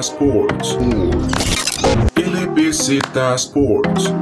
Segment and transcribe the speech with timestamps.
[0.00, 0.76] Sports.
[3.36, 4.14] Sports.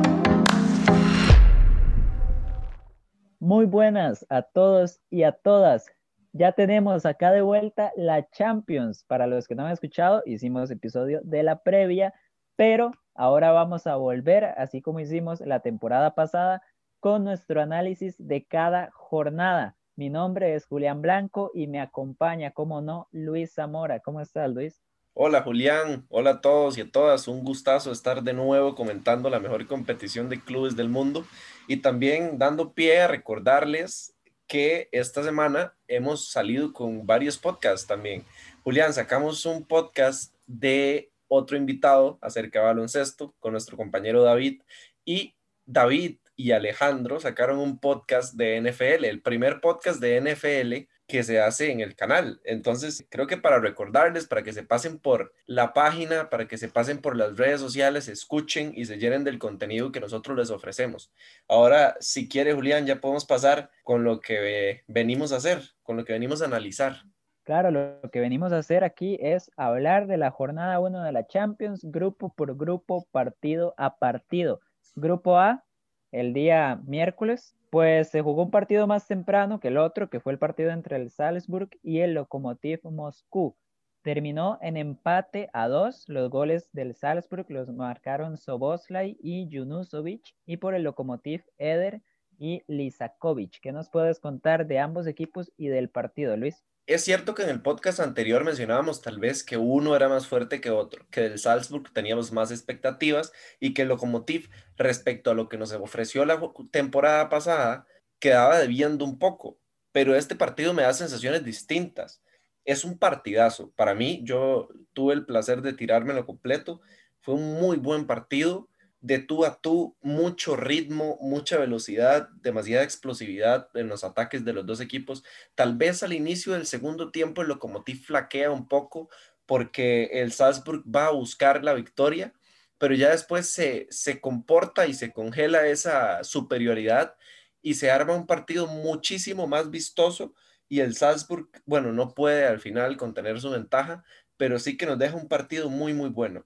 [3.40, 5.86] Muy buenas a todos y a todas.
[6.32, 9.02] Ya tenemos acá de vuelta la Champions.
[9.02, 12.14] Para los que no han escuchado, hicimos episodio de la previa,
[12.54, 16.62] pero ahora vamos a volver, así como hicimos la temporada pasada,
[17.00, 19.77] con nuestro análisis de cada jornada.
[19.98, 23.98] Mi nombre es Julián Blanco y me acompaña, como no, Luis Zamora.
[23.98, 24.80] ¿Cómo estás, Luis?
[25.12, 27.26] Hola Julián, hola a todos y a todas.
[27.26, 31.26] Un gustazo estar de nuevo comentando la mejor competición de clubes del mundo
[31.66, 34.14] y también dando pie a recordarles
[34.46, 38.24] que esta semana hemos salido con varios podcasts también.
[38.62, 44.62] Julián, sacamos un podcast de otro invitado acerca de baloncesto con nuestro compañero David
[45.04, 45.34] y
[45.66, 51.40] David y Alejandro sacaron un podcast de NFL, el primer podcast de NFL que se
[51.40, 52.40] hace en el canal.
[52.44, 56.68] Entonces, creo que para recordarles, para que se pasen por la página, para que se
[56.68, 61.12] pasen por las redes sociales, escuchen y se llenen del contenido que nosotros les ofrecemos.
[61.48, 66.04] Ahora, si quiere, Julián, ya podemos pasar con lo que venimos a hacer, con lo
[66.04, 67.02] que venimos a analizar.
[67.42, 71.26] Claro, lo que venimos a hacer aquí es hablar de la jornada 1 de la
[71.26, 74.60] Champions, grupo por grupo, partido a partido.
[74.94, 75.64] Grupo A,
[76.12, 80.32] el día miércoles, pues se jugó un partido más temprano que el otro, que fue
[80.32, 83.56] el partido entre el Salzburg y el Lokomotiv Moscú.
[84.02, 86.08] Terminó en empate a dos.
[86.08, 92.00] Los goles del Salzburg los marcaron Soboslai y Junusovic, y por el Lokomotiv Eder
[92.38, 93.60] y Lisakovic.
[93.60, 96.64] ¿Qué nos puedes contar de ambos equipos y del partido, Luis?
[96.88, 100.62] Es cierto que en el podcast anterior mencionábamos tal vez que uno era más fuerte
[100.62, 105.50] que otro, que del Salzburg teníamos más expectativas y que el Lokomotiv respecto a lo
[105.50, 107.86] que nos ofreció la temporada pasada
[108.18, 109.58] quedaba debiendo un poco,
[109.92, 112.22] pero este partido me da sensaciones distintas.
[112.64, 113.70] Es un partidazo.
[113.76, 116.80] Para mí, yo tuve el placer de tirármelo completo.
[117.20, 123.68] Fue un muy buen partido de tú a tú, mucho ritmo, mucha velocidad, demasiada explosividad
[123.74, 125.24] en los ataques de los dos equipos.
[125.54, 129.08] Tal vez al inicio del segundo tiempo el Lokomotiv flaquea un poco
[129.46, 132.34] porque el Salzburg va a buscar la victoria,
[132.76, 137.16] pero ya después se, se comporta y se congela esa superioridad
[137.62, 140.34] y se arma un partido muchísimo más vistoso
[140.68, 144.04] y el Salzburg, bueno, no puede al final contener su ventaja,
[144.36, 146.44] pero sí que nos deja un partido muy, muy bueno.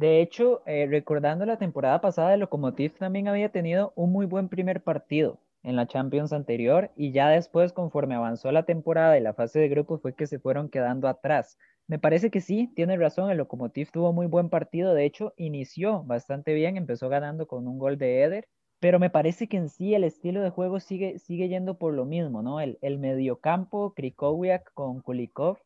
[0.00, 4.48] De hecho, eh, recordando la temporada pasada, el Lokomotiv también había tenido un muy buen
[4.48, 9.34] primer partido en la Champions anterior y ya después, conforme avanzó la temporada y la
[9.34, 11.58] fase de grupos, fue que se fueron quedando atrás.
[11.86, 16.02] Me parece que sí, tiene razón, el Lokomotiv tuvo muy buen partido, de hecho, inició
[16.04, 19.94] bastante bien, empezó ganando con un gol de Eder, pero me parece que en sí
[19.94, 22.62] el estilo de juego sigue, sigue yendo por lo mismo, ¿no?
[22.62, 25.58] El, el mediocampo, Krikowiak con Kulikov,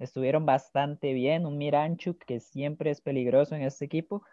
[0.00, 4.24] estuvieron bastante bien, un Miranchuk que siempre es peligroso en este equipo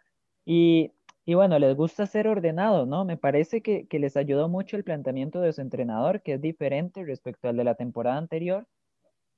[0.46, 0.94] y,
[1.26, 3.06] y bueno, les gusta ser ordenado, ¿no?
[3.06, 7.04] Me parece que, que, les ayudó mucho el planteamiento de su entrenador, que es diferente
[7.04, 8.68] respecto al de la temporada anterior,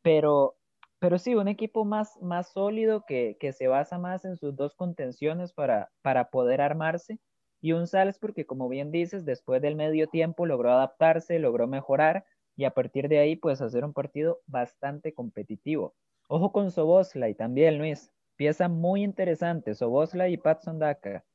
[0.02, 0.56] pero,
[1.00, 4.76] pero sí, un equipo más, más sólido que, que se basa más en sus dos
[4.76, 7.20] contenciones para, para poder armarse
[7.62, 12.26] y un Salzburg que, como bien dices, después del medio tiempo logró adaptarse, logró mejorar
[12.56, 15.96] y a partir de ahí, pues hacer un partido bastante competitivo.
[16.32, 18.12] Ojo con Soboslai también, Luis.
[18.36, 21.26] Pieza muy interesante, Soboslai y Patson Daka.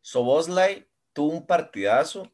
[0.00, 2.28] Soboslai tuvo un partidazo,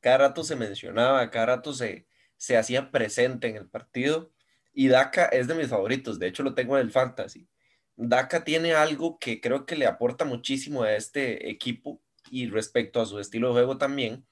[0.00, 2.06] cada rato se mencionaba, cada rato se,
[2.38, 4.32] se hacía presente en el partido.
[4.72, 7.46] Y Daka es de mis favoritos, de hecho lo tengo en el fantasy.
[7.94, 12.00] Daka tiene algo que creo que le aporta muchísimo a este equipo
[12.30, 14.24] y respecto a su estilo de juego también,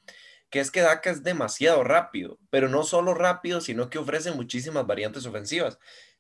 [0.49, 4.87] que es que Daka es demasiado rápido, pero no solo rápido, sino que ofrece muchísimas
[4.87, 5.79] variantes ofensivas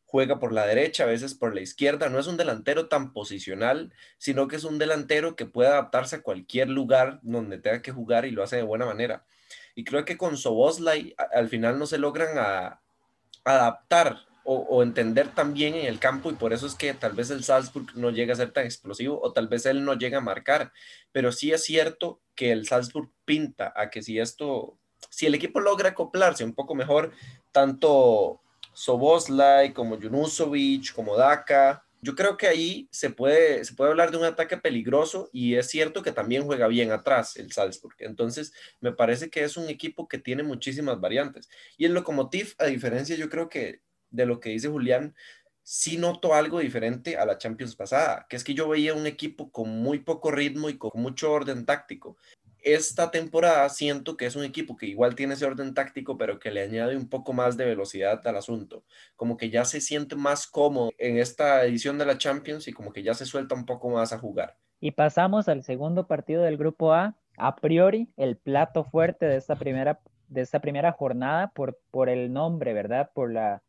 [0.08, 2.08] juega por la derecha, a veces por la izquierda.
[2.08, 6.22] No es un delantero tan posicional, sino que es un delantero que puede adaptarse a
[6.22, 9.26] cualquier lugar donde tenga que jugar y lo hace de buena manera.
[9.74, 12.38] Y creo que con Soboslai al final no se logran
[13.44, 17.12] adaptar o, o, entender tan bien en el campo y por eso es que tal
[17.12, 20.19] vez el Salzburg no llega a ser tan explosivo o tal vez él no llega
[20.19, 20.72] a marcar.
[21.12, 24.78] Pero sí es cierto que el Salzburg pinta a que si esto,
[25.11, 27.12] si el equipo logra acoplarse un poco mejor,
[27.52, 28.40] tanto
[28.78, 31.84] Soboslai, como Junusovic, como Daka.
[32.00, 35.66] Yo creo que ahí se puede, se puede hablar de un ataque peligroso y es
[35.66, 37.96] cierto que también juega bien atrás el Salzburg.
[37.98, 41.48] Entonces, me parece que es un equipo que tiene muchísimas variantes.
[41.76, 45.12] Y el Lokomotiv, a diferencia, yo creo que de lo que dice Julián,
[45.64, 49.50] sí noto algo diferente a la Champions pasada, que es que yo veía un equipo
[49.50, 52.16] con muy poco ritmo y con mucho orden táctico.
[52.62, 56.50] Esta temporada siento que es un equipo que igual tiene ese orden táctico, pero que
[56.50, 58.84] le añade un poco más de velocidad al asunto.
[59.16, 62.93] Como que ya se siente más cómodo en esta edición de la Champions y como
[62.93, 64.56] que ya se suelta un poco más a jugar.
[64.81, 67.16] Y pasamos al segundo partido del grupo A.
[67.37, 72.32] A priori, el plato fuerte de esta primera, de esta primera jornada por, por el
[72.32, 73.11] nombre, ¿verdad?
[73.14, 73.62] Por la,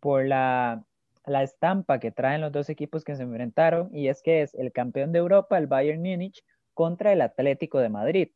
[0.00, 0.84] por la,
[1.26, 3.94] la estampa que traen los dos equipos que se enfrentaron.
[3.94, 7.88] Y es que es el campeón de Europa, el Bayern Múnich, contra el Atlético de
[7.88, 8.28] Madrid.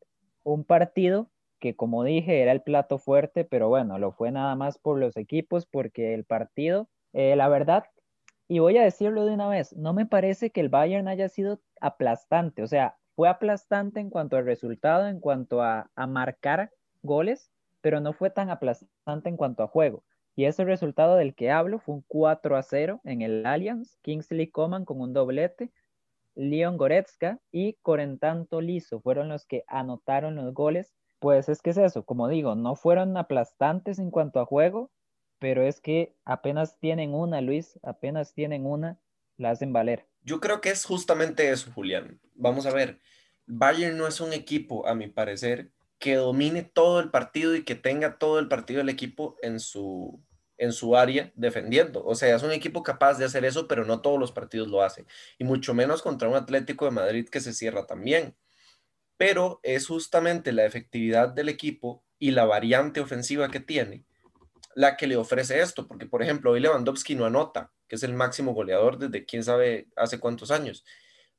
[0.43, 1.29] Un partido
[1.59, 5.17] que, como dije, era el plato fuerte, pero bueno, lo fue nada más por los
[5.17, 7.85] equipos, porque el partido, eh, la verdad,
[8.47, 11.59] y voy a decirlo de una vez, no me parece que el Bayern haya sido
[11.81, 17.51] aplastante, o sea, fue aplastante en cuanto al resultado, en cuanto a, a marcar goles,
[17.81, 20.03] pero no fue tan aplastante en cuanto a juego.
[20.35, 24.47] Y ese resultado del que hablo fue un 4 a 0 en el Allianz, Kingsley
[24.51, 25.71] Coman con un doblete,
[26.37, 30.93] Leon Goretzka y Corentan Tolizo fueron los que anotaron los goles.
[31.19, 34.91] Pues es que es eso, como digo, no fueron aplastantes en cuanto a juego,
[35.39, 38.99] pero es que apenas tienen una, Luis, apenas tienen una,
[39.35, 40.05] la hacen valer.
[40.21, 42.19] Yo creo que es justamente eso, Julián.
[42.35, 42.99] Vamos a ver,
[43.47, 47.73] Bayern no es un equipo, a mi parecer, que domine todo el partido y que
[47.73, 50.23] tenga todo el partido del equipo en su,
[50.57, 52.03] en su área defendiendo.
[52.05, 54.81] O sea, es un equipo capaz de hacer eso, pero no todos los partidos lo
[54.81, 55.05] hacen.
[55.37, 58.35] Y mucho menos contra un Atlético de Madrid que se cierra también.
[59.17, 64.05] Pero es justamente la efectividad del equipo y la variante ofensiva que tiene
[64.77, 65.87] la que le ofrece esto.
[65.87, 69.87] Porque, por ejemplo, hoy Lewandowski no anota, que es el máximo goleador desde quién sabe
[69.95, 70.85] hace cuántos años.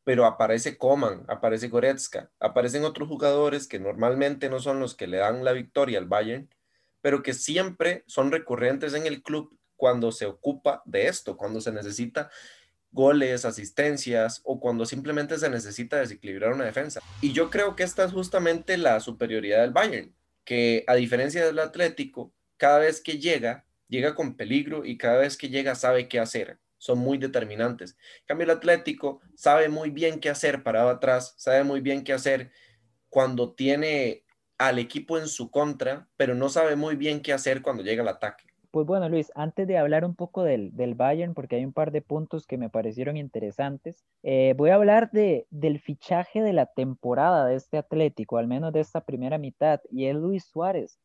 [0.02, 5.18] Pero aparece Coman, aparece Goretzka, aparecen otros jugadores que normalmente no son los que le
[5.18, 6.48] dan la victoria al Bayern,
[7.00, 11.72] pero que siempre son recurrentes en el club cuando se ocupa de esto, cuando se
[11.72, 12.30] necesita
[12.90, 17.00] goles, asistencias o cuando simplemente se necesita desequilibrar una defensa.
[17.20, 20.14] Y yo creo que esta es justamente la superioridad del Bayern,
[20.44, 25.36] que a diferencia del Atlético, cada vez que llega, llega con peligro y cada vez
[25.36, 26.58] que llega sabe qué hacer.
[26.78, 27.96] Son muy determinantes.
[28.20, 32.12] En cambio, el Atlético sabe muy bien qué hacer parado atrás, sabe muy bien qué
[32.12, 32.52] hacer
[33.08, 34.24] cuando tiene
[34.58, 38.08] al equipo en su contra, pero no sabe muy bien qué hacer cuando llega el
[38.08, 38.44] ataque.
[38.70, 41.90] Pues bueno, Luis, antes de hablar un poco del, del Bayern, porque hay un par
[41.90, 46.66] de puntos que me parecieron interesantes, eh, voy a hablar de, del fichaje de la
[46.66, 50.98] temporada de este Atlético, al menos de esta primera mitad, y es Luis Suárez.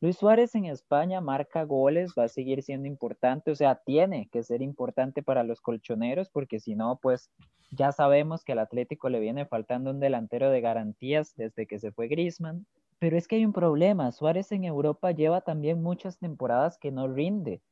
[0.00, 4.44] Luis Suárez en España marca goles, va a seguir siendo importante, o sea, tiene que
[4.44, 7.32] ser importante para los colchoneros, porque si no, pues
[7.72, 11.90] ya sabemos que al Atlético le viene faltando un delantero de garantías desde que se
[11.90, 12.64] fue Griezmann.
[12.98, 14.12] Pero es que hay un problema.
[14.12, 17.62] Suárez en Europa lleva también muchas temporadas que no rinde.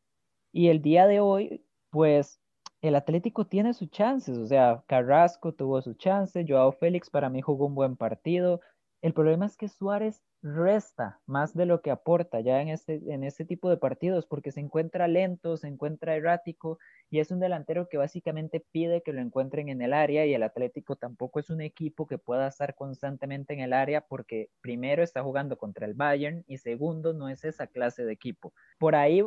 [0.52, 2.40] Y el día de hoy, pues
[2.80, 4.38] el Atlético tiene sus chances.
[4.38, 8.60] O sea, Carrasco tuvo su chance, Joao Félix para mí jugó un buen partido.
[9.02, 13.24] El problema es que Suárez resta más de lo que aporta ya en este, en
[13.24, 16.78] este tipo de partidos porque se encuentra lento, se encuentra errático
[17.10, 20.42] y es un delantero que básicamente pide que lo encuentren en el área y el
[20.42, 25.22] Atlético tampoco es un equipo que pueda estar constantemente en el área porque primero está
[25.22, 28.52] jugando contra el Bayern y segundo no es esa clase de equipo.
[28.78, 29.22] Por ahí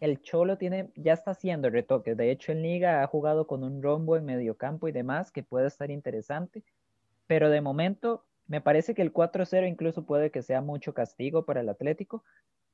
[0.00, 2.16] el Cholo tiene, ya está haciendo retoques.
[2.16, 5.42] De hecho, en Liga ha jugado con un rombo en medio campo y demás que
[5.42, 6.62] puede estar interesante.
[7.26, 11.60] Pero de momento me parece que el 4-0 incluso puede que sea mucho castigo para
[11.60, 12.24] el Atlético,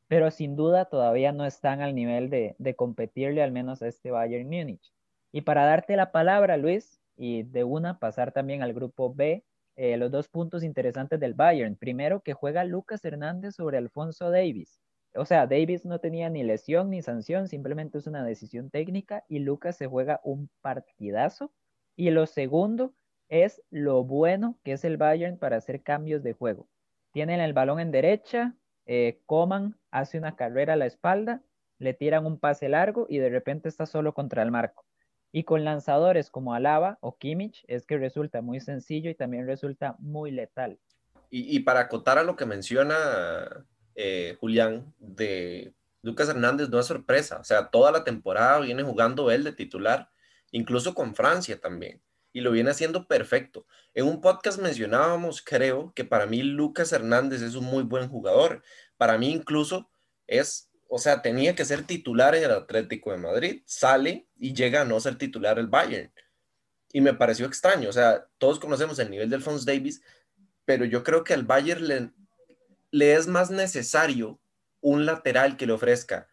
[0.08, 4.48] pero sin duda todavía no están al nivel de, competirle al menos a este Bayern
[4.48, 4.92] Múnich.
[5.32, 9.44] Y para darte la palabra, Luis, y de una pasar también al grupo B,
[9.76, 11.76] eh, los dos puntos interesantes del Bayern.
[11.76, 14.80] Primero, que juega Lucas Hernández sobre Alfonso Davis.
[15.14, 19.40] O sea, Davis no tenía ni lesión ni sanción, simplemente es una decisión técnica y
[19.40, 21.52] Lucas se juega un partidazo.
[21.96, 22.94] Y lo segundo,
[23.30, 26.68] es lo bueno que es el Bayern para hacer cambios de juego.
[27.12, 28.54] Tienen el balón en derecha,
[28.86, 31.40] eh, Coman hace una carrera a la espalda,
[31.78, 34.84] le tiran un pase largo y de repente está solo contra el marco.
[35.32, 39.94] Y con lanzadores como Alaba o Kimmich es que resulta muy sencillo y también resulta
[40.00, 40.78] muy letal.
[41.32, 45.72] Y, para acotar a lo que menciona eh, Julián de
[46.02, 47.38] Lucas Hernández, no es sorpresa.
[47.38, 50.10] O sea, toda la temporada viene jugando él de titular,
[50.50, 53.66] incluso con Francia también y lo viene haciendo perfecto.
[53.94, 58.62] En un podcast mencionábamos, creo, que para mí Lucas Hernández es un muy buen jugador.
[58.96, 59.90] Para mí incluso
[60.26, 63.62] es, o sea, tenía que ser titular en el Atlético de Madrid.
[63.66, 66.12] Sale y llega a no ser titular el Bayern.
[66.92, 67.88] Y me pareció extraño.
[67.88, 70.02] O sea, todos conocemos el nivel de Alphonse Davis,
[70.64, 72.10] pero yo creo que al Bayern le,
[72.92, 74.40] le es más necesario
[74.80, 76.28] un lateral que le ofrezca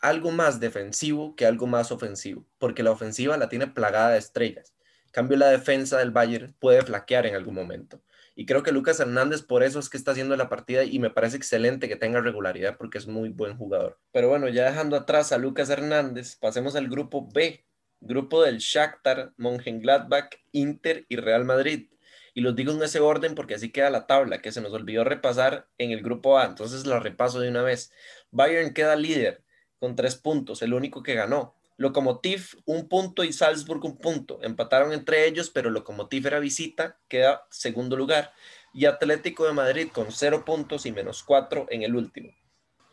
[0.00, 4.74] algo más defensivo que algo más ofensivo, porque la ofensiva la tiene plagada de estrellas
[5.12, 8.02] cambio, la defensa del Bayern puede flaquear en algún momento.
[8.34, 11.10] Y creo que Lucas Hernández por eso es que está haciendo la partida y me
[11.10, 13.98] parece excelente que tenga regularidad porque es muy buen jugador.
[14.10, 17.64] Pero bueno, ya dejando atrás a Lucas Hernández, pasemos al grupo B,
[18.00, 21.90] grupo del Shakhtar, Mönchengladbach, Inter y Real Madrid.
[22.34, 25.04] Y los digo en ese orden porque así queda la tabla que se nos olvidó
[25.04, 26.46] repasar en el grupo A.
[26.46, 27.92] Entonces la repaso de una vez.
[28.30, 29.44] Bayern queda líder
[29.78, 31.54] con tres puntos, el único que ganó.
[31.76, 34.38] Lokomotiv un punto y Salzburg un punto.
[34.42, 38.32] Empataron entre ellos, pero Lokomotiv era visita, queda segundo lugar.
[38.74, 42.32] Y Atlético de Madrid con cero puntos y menos cuatro en el último.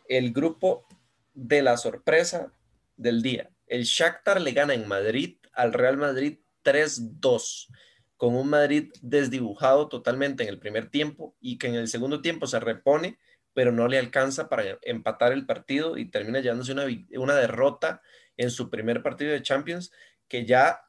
[0.08, 0.86] El grupo
[1.34, 2.52] de la sorpresa
[2.96, 3.50] del día.
[3.66, 7.68] El Shakhtar le gana en Madrid al Real Madrid 3-2,
[8.16, 12.46] con un Madrid desdibujado totalmente en el primer tiempo y que en el segundo tiempo
[12.46, 13.18] se repone,
[13.54, 16.84] pero no le alcanza para empatar el partido y termina llevándose una,
[17.16, 18.02] una derrota
[18.40, 19.92] en su primer partido de Champions,
[20.26, 20.80] que ya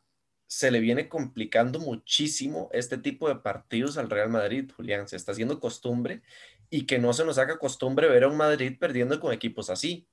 [0.47, 5.07] se le viene complicando muchísimo este tipo de partidos al Real Madrid, Julián.
[5.07, 6.21] Se está haciendo costumbre
[6.69, 10.07] y que no se nos haga costumbre ver a un Madrid perdiendo con equipos así.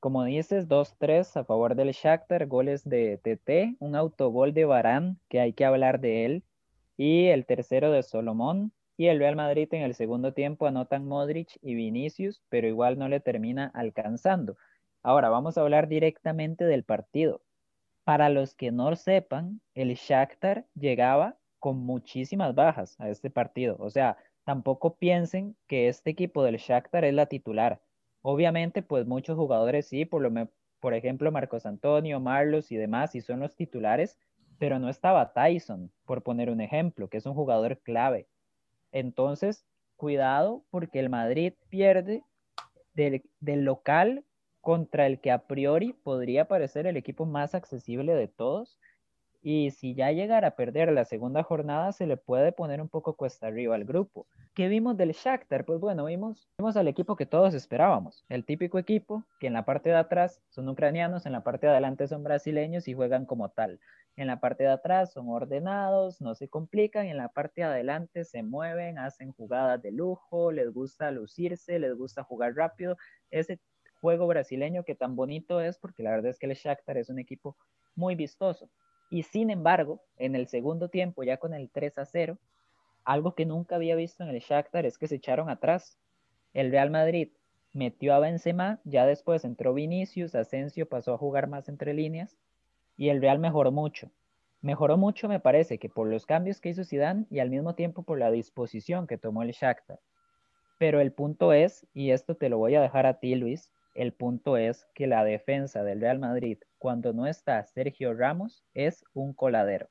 [0.00, 5.40] Como dices, 2-3 a favor del Shakhtar, goles de TT, un autogol de Barán, que
[5.40, 6.44] hay que hablar de él,
[6.96, 11.58] y el tercero de Solomón, y el Real Madrid en el segundo tiempo anotan Modric
[11.60, 14.56] y Vinicius, pero igual no le termina alcanzando.
[15.02, 17.42] Ahora vamos a hablar directamente del partido.
[18.04, 23.76] Para los que no sepan, el Shakhtar llegaba con muchísimas bajas a este partido.
[23.78, 27.80] O sea, tampoco piensen que este equipo del Shakhtar es la titular.
[28.22, 33.40] Obviamente, pues muchos jugadores sí, por, lo ejemplo, Marcos Antonio, Marlos y demás, y son
[33.40, 34.18] los titulares,
[34.58, 38.26] pero no estaba Tyson, por poner un ejemplo, que es un jugador clave.
[38.90, 39.64] Entonces,
[39.96, 42.24] cuidado porque el Madrid pierde
[42.94, 44.24] del local
[44.60, 48.78] contra el que a priori podría parecer el equipo más accesible de todos.
[49.40, 53.14] Y si ya llegara a perder la segunda jornada, se le puede poner un poco
[53.14, 54.26] cuesta arriba al grupo.
[54.54, 55.64] ¿Qué vimos del Shakhtar?
[55.64, 58.24] Pues bueno, vimos, vimos al equipo que todos esperábamos.
[58.28, 61.72] El típico equipo que en la parte de atrás son ucranianos, en la parte de
[61.72, 63.78] adelante son brasileños y juegan como tal.
[64.16, 68.24] En la parte de atrás son ordenados, no se complican, en la parte de adelante
[68.24, 72.96] se mueven, hacen jugadas de lujo, les gusta lucirse, les gusta jugar rápido.
[73.30, 73.60] Ese
[74.00, 77.18] juego brasileño que tan bonito es, porque la verdad es que el Shakhtar es un
[77.18, 77.56] equipo
[77.94, 78.68] muy vistoso.
[79.10, 82.38] Y sin embargo, en el segundo tiempo, ya con el 3 a 0,
[83.04, 85.98] algo que nunca había visto en el Shakhtar es que se echaron atrás.
[86.52, 87.30] El Real Madrid
[87.72, 92.36] metió a Benzema, ya después entró Vinicius, Asensio pasó a jugar más entre líneas
[92.96, 94.10] y el Real mejoró mucho.
[94.60, 98.02] Mejoró mucho me parece que por los cambios que hizo Zidane y al mismo tiempo
[98.02, 100.00] por la disposición que tomó el Shakhtar.
[100.78, 104.12] Pero el punto es, y esto te lo voy a dejar a ti Luis, el
[104.12, 109.34] punto es que la defensa del Real Madrid, cuando no está Sergio Ramos, es un
[109.34, 109.88] coladero.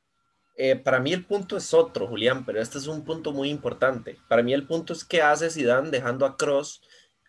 [0.56, 4.16] Eh, para mí el punto es otro, Julián, pero este es un punto muy importante.
[4.30, 6.82] Para mí el punto es que hace Zidane dejando a Cross,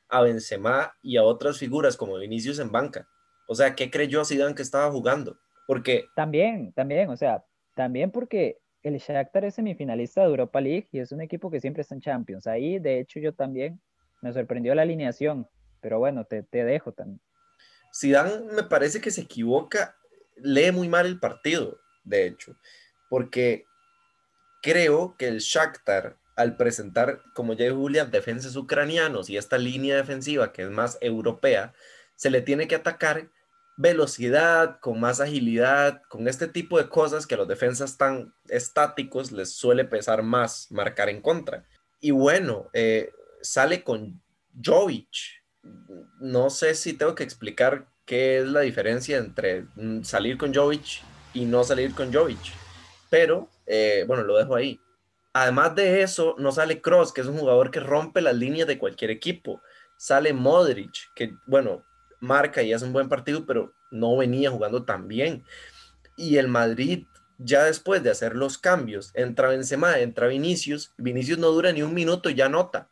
[0.08, 3.08] a Benzema y a otras figuras como Vinicius en banca.
[3.48, 5.36] O sea, ¿qué creyó Zidane que estaba jugando?
[5.66, 7.44] Porque también, también, o sea,
[7.74, 11.82] también porque el Shakhtar es semifinalista de Europa League y es un equipo que siempre
[11.82, 12.46] está en Champions.
[12.46, 13.80] Ahí, de hecho, yo también
[14.22, 15.48] me sorprendió la alineación.
[15.80, 17.20] Pero bueno, te, te dejo también.
[17.94, 19.96] Zidane me parece que se equivoca,
[20.36, 22.56] lee muy mal el partido, de hecho,
[23.08, 23.66] porque
[24.62, 29.96] creo que el Shakhtar, al presentar, como ya dijo Julián, defensas ucranianos y esta línea
[29.96, 31.74] defensiva que es más europea,
[32.14, 33.30] se le tiene que atacar
[33.76, 39.30] velocidad, con más agilidad, con este tipo de cosas que a los defensas tan estáticos
[39.30, 41.64] les suele pesar más marcar en contra.
[42.00, 44.20] Y bueno, eh, sale con
[44.64, 45.37] Jovic,
[46.20, 51.02] no sé si tengo que explicar qué es la diferencia entre mm, salir con Jovic
[51.34, 52.52] y no salir con Jovic,
[53.10, 54.80] pero eh, bueno, lo dejo ahí.
[55.32, 58.78] Además de eso, no sale Cross, que es un jugador que rompe las líneas de
[58.78, 59.62] cualquier equipo.
[59.96, 61.84] Sale Modric, que bueno,
[62.20, 65.44] marca y hace un buen partido, pero no venía jugando tan bien.
[66.16, 67.06] Y el Madrid,
[67.38, 70.92] ya después de hacer los cambios, entra Benzema, entra Vinicius.
[70.96, 72.88] Vinicius no dura ni un minuto ya nota.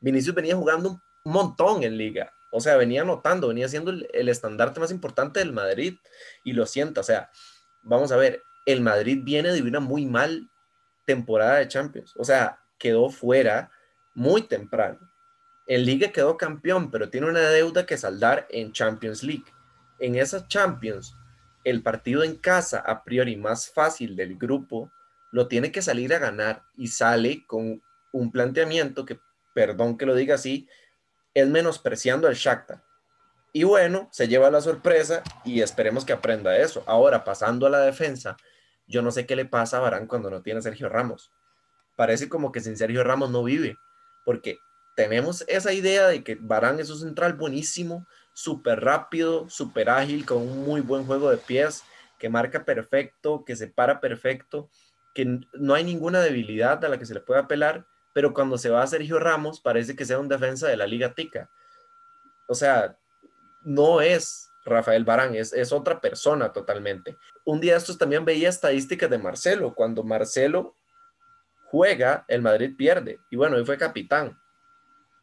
[0.00, 2.32] Vinicius venía jugando un montón en liga.
[2.50, 5.96] O sea, venía anotando, venía siendo el, estandarte más importante del Madrid
[6.44, 7.00] y lo sienta.
[7.00, 7.30] O sea,
[7.82, 10.48] vamos a ver, el Madrid viene de una muy mal
[11.06, 12.14] temporada de Champions.
[12.16, 13.70] O sea, quedó fuera
[14.14, 14.98] muy temprano.
[15.66, 19.44] En Liga quedó campeón, pero tiene una deuda que saldar en Champions League.
[19.98, 21.14] En esas Champions,
[21.64, 24.90] el partido en casa, a priori más fácil del grupo,
[25.30, 27.82] lo tiene que salir a ganar y sale con
[28.12, 29.20] un planteamiento que,
[29.54, 30.66] perdón que lo diga así,
[31.34, 32.82] es menospreciando al Shakhtar.
[33.52, 36.84] Y bueno, se lleva la sorpresa y esperemos que aprenda eso.
[36.86, 38.36] Ahora, pasando a la defensa,
[38.86, 41.30] yo no sé qué le pasa a Barán cuando no tiene Sergio Ramos.
[41.96, 43.76] parece como que sin Sergio Ramos no vive,
[44.24, 44.58] porque
[44.94, 50.38] tenemos esa idea de que Barán es un central buenísimo, súper rápido, súper ágil, con
[50.38, 51.82] un muy buen juego de pies,
[52.18, 54.70] que marca perfecto, que se para perfecto,
[55.14, 57.86] que no hay ninguna debilidad a la que se le pueda apelar,
[58.18, 61.14] pero cuando se va a Sergio Ramos parece que sea un defensa de la Liga
[61.14, 61.48] Tica.
[62.48, 62.98] O sea,
[63.62, 67.16] no es Rafael Barán, es, es otra persona totalmente.
[67.44, 69.72] Un día estos también veía estadísticas de Marcelo.
[69.72, 70.74] Cuando Marcelo
[71.66, 73.20] juega, el Madrid pierde.
[73.30, 74.36] Y bueno, él fue capitán.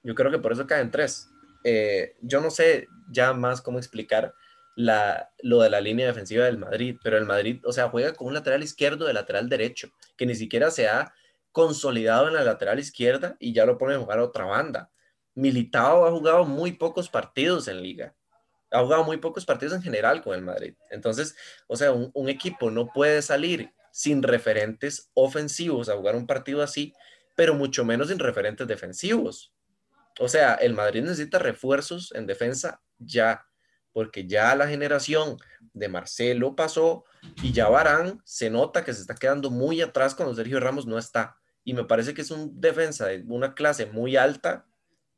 [0.02, 1.30] Yo creo que por eso caen tres.
[1.66, 4.34] Eh, yo no sé ya más cómo explicar
[4.78, 8.28] la, lo de la línea defensiva del Madrid, pero el Madrid, o sea, juega con
[8.28, 11.14] un lateral izquierdo de lateral derecho, que ni siquiera se ha
[11.56, 14.92] consolidado en la lateral izquierda y ya lo pone a jugar a otra banda.
[15.36, 18.14] Militao ha jugado muy pocos partidos en liga.
[18.72, 20.76] Ha jugado muy pocos partidos en general con el Madrid.
[20.90, 21.34] Entonces,
[21.68, 26.62] o sea, un, un equipo no puede salir sin referentes ofensivos a jugar un partido
[26.62, 26.94] así,
[27.36, 29.54] pero mucho menos sin referentes defensivos.
[30.20, 33.48] O sea, el Madrid necesita refuerzos en defensa ya,
[33.94, 35.38] porque ya la generación
[35.72, 37.06] de Marcelo pasó
[37.42, 40.98] y ya Barán se nota que se está quedando muy atrás cuando Sergio Ramos no
[40.98, 44.66] está y me parece que es un defensa de una clase muy alta,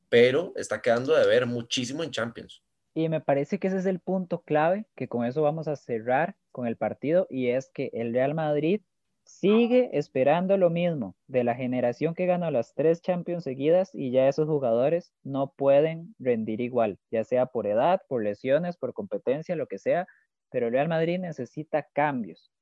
[0.10, 2.64] pero está quedando de ver muchísimo en Champions.
[2.96, 6.36] Y me parece que ese es el punto clave, que con eso vamos a cerrar
[6.52, 8.82] con el partido, y es que el Real Madrid
[9.26, 14.30] sigue esperando lo mismo de la generación que ganó las tres Champions seguidas y ya
[14.30, 19.68] esos jugadores no pueden rendir igual, ya sea por edad, por lesiones, por competencia, lo
[19.68, 20.08] que sea,
[20.50, 22.54] pero el Real Madrid necesita cambios.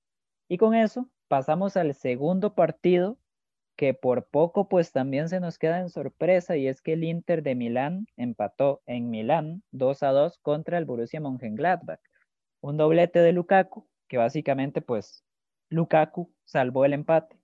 [0.49, 3.19] Y con eso pasamos al segundo partido
[3.75, 7.43] que por poco pues también se nos queda en sorpresa y es que el Inter
[7.43, 11.99] de Milán empató en Milán 2 a 2 contra el Borussia Mönchengladbach.
[12.61, 15.23] Un doblete de Lukaku, que básicamente pues
[15.69, 17.37] Lukaku salvó el empate.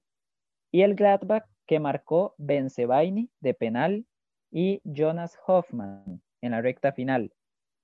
[0.72, 4.06] Y el Gladbach que marcó Benzebaini de penal
[4.52, 7.34] y Jonas Hoffman en la recta final.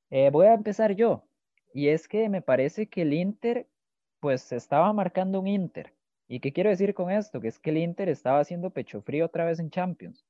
[0.09, 1.25] Eh, voy a empezar yo.
[1.73, 3.67] Y es que me parece que el Inter
[4.19, 5.96] pues estaba marcando un Inter
[6.27, 7.39] ¿Y qué quiero decir con esto?
[7.39, 10.25] Que es que el Inter estaba haciendo pecho frío otra vez en Champions.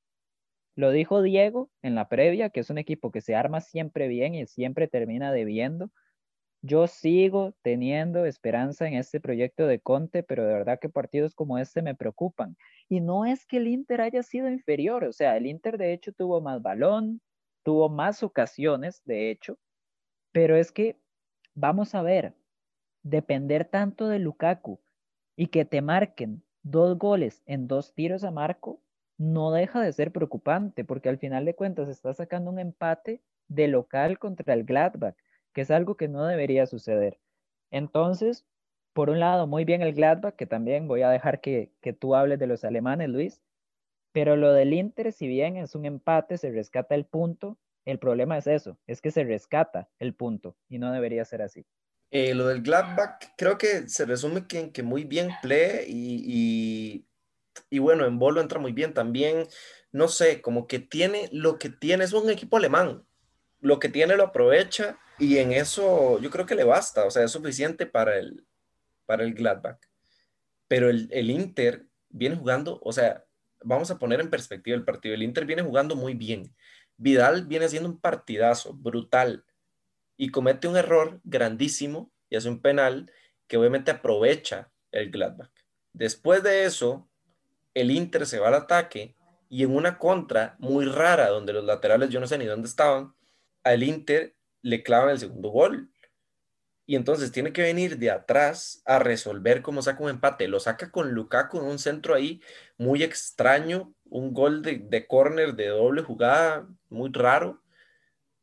[0.76, 4.36] Lo dijo Diego en la previa, que es un equipo que se arma siempre bien
[4.36, 5.92] y siempre termina debiendo.
[6.62, 11.58] Yo sigo teniendo esperanza en este proyecto de Conte, pero de verdad que partidos como
[11.58, 12.58] este me preocupan.
[12.90, 16.14] Y no es que el Inter haya sido inferior, o sea, el Inter de hecho
[16.14, 17.22] tuvo más balón,
[17.64, 19.58] tuvo más ocasiones, de hecho,
[20.32, 21.00] pero es que,
[21.56, 22.36] vamos a ver,
[23.04, 24.80] depender tanto de Lukaku,
[25.38, 28.82] y que te marquen dos goles en dos tiros a marco,
[29.18, 33.68] no deja de ser preocupante, porque al final de cuentas está sacando un empate de
[33.70, 35.16] local contra el Gladbach,
[35.54, 37.20] que es algo que no debería suceder.
[37.72, 38.46] Entonces,
[38.94, 42.16] por un lado, muy bien el Gladbach, que también voy a dejar que, que tú
[42.16, 43.42] hables de los alemanes, Luis,
[44.12, 48.38] pero lo del Inter, si bien es un empate, se rescata el punto, el problema
[48.38, 51.66] es eso, es que se rescata el punto y no debería ser así.
[52.10, 57.06] Eh, lo del Gladbach creo que se resume que, que muy bien play y,
[57.70, 59.48] y, bueno, en Bolo entra muy bien también.
[59.92, 63.04] No sé, como que tiene lo que tiene, es un equipo alemán.
[63.60, 67.24] Lo que tiene lo aprovecha y en eso yo creo que le basta, o sea,
[67.24, 68.46] es suficiente para el,
[69.06, 69.80] para el Gladbach.
[70.68, 73.26] Pero el, el Inter viene jugando, o sea,
[73.64, 75.16] vamos a poner en perspectiva el partido.
[75.16, 76.54] El Inter viene jugando muy bien.
[76.98, 79.44] Vidal viene haciendo un partidazo brutal
[80.18, 83.12] y comete un error grandísimo y hace un penal
[83.48, 85.52] que obviamente aprovecha el Gladbach.
[85.94, 87.08] Después de eso,
[87.74, 89.16] el Inter se va al ataque
[89.50, 93.14] y en una contra muy rara, donde los laterales yo no sé ni dónde estaban,
[93.64, 95.90] al Inter le clavan el segundo gol.
[96.90, 100.48] Y entonces tiene que venir de atrás a resolver cómo saca un empate.
[100.48, 102.42] Lo saca con Lukaku en un centro ahí
[102.78, 107.62] muy extraño, un gol de, de córner de doble jugada muy raro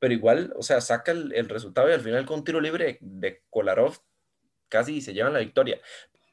[0.05, 3.43] pero igual, o sea, saca el, resultado y al final con un tiro libre de
[3.49, 3.97] Kolarov
[4.69, 5.81] casi se llevan la victoria.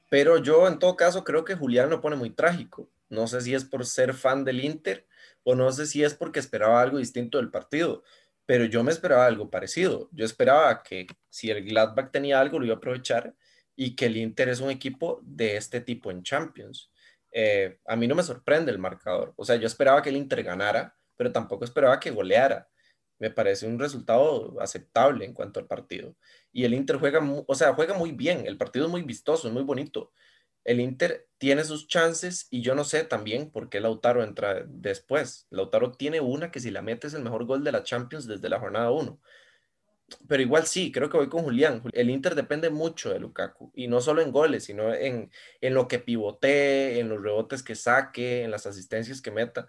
[0.09, 2.91] Pero yo en todo caso creo que Julián lo pone muy trágico.
[3.07, 5.07] No sé si es por ser fan del Inter
[5.43, 8.03] o no sé si es porque esperaba algo distinto del partido,
[8.45, 10.09] pero yo me esperaba algo parecido.
[10.11, 13.35] Yo esperaba que si el Gladbach tenía algo lo iba a aprovechar
[13.77, 16.91] y que el Inter es un equipo de este tipo en Champions.
[17.31, 19.33] Eh, a mí no me sorprende el marcador.
[19.37, 22.67] O sea, yo esperaba que el Inter ganara, pero tampoco esperaba que goleara
[23.21, 26.15] me parece un resultado aceptable en cuanto al partido.
[26.51, 29.53] Y el Inter juega, o sea, juega muy bien, el partido es muy vistoso, es
[29.53, 30.11] muy bonito.
[30.63, 35.45] El Inter tiene sus chances y yo no sé también por qué Lautaro entra después.
[35.51, 38.49] Lautaro tiene una que si la mete es el mejor gol de la Champions desde
[38.49, 39.19] la jornada 1.
[40.27, 41.83] pero igual sí, creo que voy con Julián.
[41.93, 45.31] El Inter depende mucho de Lukaku, y no solo en goles, sino en,
[45.61, 49.67] en lo que pivotee, en los rebotes que saque, en las asistencias que meta.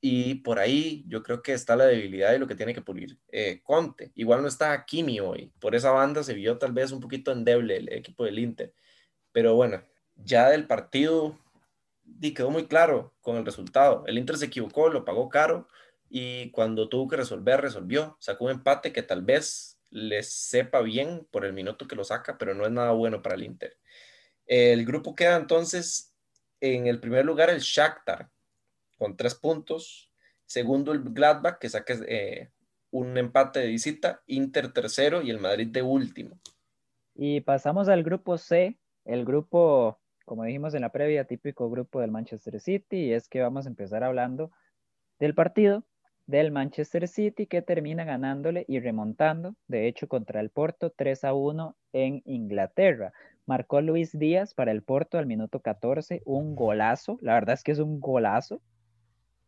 [0.00, 3.18] Y por ahí yo creo que está la debilidad y lo que tiene que pulir
[3.32, 4.12] eh, Conte.
[4.14, 5.52] Igual no está Kimi hoy.
[5.58, 8.72] Por esa banda se vio tal vez un poquito endeble el equipo del Inter.
[9.32, 9.82] Pero bueno,
[10.16, 11.38] ya del partido
[12.20, 14.04] y quedó muy claro con el resultado.
[14.06, 15.68] El Inter se equivocó, lo pagó caro
[16.08, 18.16] y cuando tuvo que resolver, resolvió.
[18.20, 22.38] Sacó un empate que tal vez le sepa bien por el minuto que lo saca,
[22.38, 23.76] pero no es nada bueno para el Inter.
[24.46, 26.14] El grupo queda entonces
[26.60, 28.30] en el primer lugar el Shakhtar
[28.98, 30.12] con tres puntos.
[30.44, 32.50] Segundo el Gladbach que saca eh,
[32.90, 34.22] un empate de visita.
[34.26, 36.38] Inter tercero y el Madrid de último.
[37.14, 42.10] Y pasamos al grupo C, el grupo, como dijimos en la previa, típico grupo del
[42.10, 44.52] Manchester City, y es que vamos a empezar hablando
[45.18, 45.84] del partido
[46.28, 51.32] del Manchester City que termina ganándole y remontando, de hecho, contra el Porto 3 a
[51.32, 53.12] 1 en Inglaterra.
[53.46, 57.72] Marcó Luis Díaz para el Porto al minuto 14, un golazo, la verdad es que
[57.72, 58.60] es un golazo.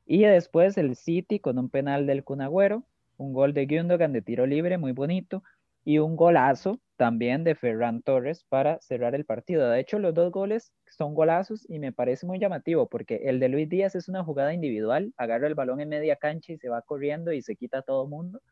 [0.07, 2.85] Y después el City con un penal del Cunagüero,
[3.17, 5.43] un gol de Gundogan de tiro libre, muy bonito,
[5.85, 9.69] y un golazo también de Ferran Torres para cerrar el partido.
[9.71, 13.49] De hecho, los dos goles son golazos y me parece muy llamativo porque el de
[13.49, 16.83] Luis Díaz es una jugada individual, agarra el balón en media cancha y se va
[16.83, 18.43] corriendo y se quita a todo mundo.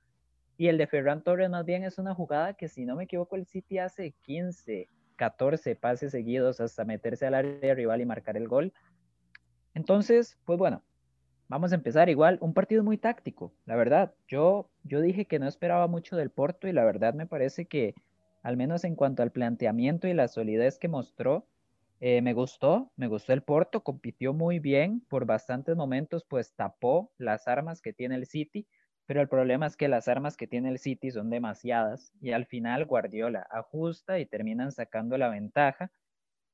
[0.56, 3.36] Y el de Ferran Torres más bien es una jugada que si no me equivoco
[3.36, 8.48] el City hace 15, 14 pases seguidos hasta meterse al área rival y marcar el
[8.48, 8.72] gol.
[9.74, 10.82] Entonces, pues bueno,
[11.48, 14.14] vamos a empezar igual, un partido muy táctico, la verdad.
[14.26, 17.94] Yo, yo dije que no esperaba mucho del Porto y la verdad me parece que
[18.42, 21.46] al menos en cuanto al planteamiento y la solidez que mostró,
[22.00, 27.12] eh, me gustó, me gustó el Porto, compitió muy bien, por bastantes momentos pues tapó
[27.18, 28.68] las armas que tiene el City,
[29.06, 32.46] pero el problema es que las armas que tiene el City son demasiadas y al
[32.46, 35.90] final Guardiola ajusta y terminan sacando la ventaja.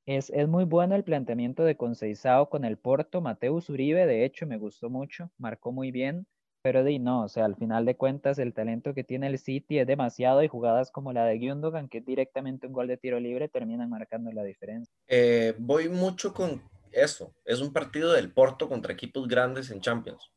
[0.07, 4.47] Es, es muy bueno el planteamiento de Conceizao con el Porto, Mateus Uribe, de hecho
[4.47, 6.27] me gustó mucho, marcó muy bien,
[6.65, 9.79] pero di no, o sea, al final de cuentas el talento que tiene el City
[9.79, 13.21] es demasiado y jugadas como la de Gundogan, que es directamente un gol de tiro
[13.21, 14.91] libre, terminan marcando la diferencia.
[15.07, 17.35] Eh, voy mucho con eso.
[17.45, 20.33] Es un partido del Porto contra equipos grandes en Champions.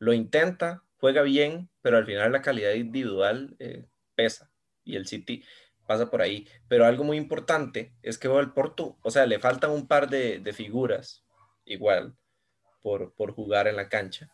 [0.00, 4.50] Lo intenta, juega bien, pero al final la calidad individual eh, pesa
[4.84, 5.44] y el City
[5.88, 6.46] pasa por ahí.
[6.68, 10.40] Pero algo muy importante es que el Porto, o sea, le faltan un par de,
[10.52, 11.24] figuras
[11.64, 12.14] igual
[12.82, 14.30] por, por jugar en la cancha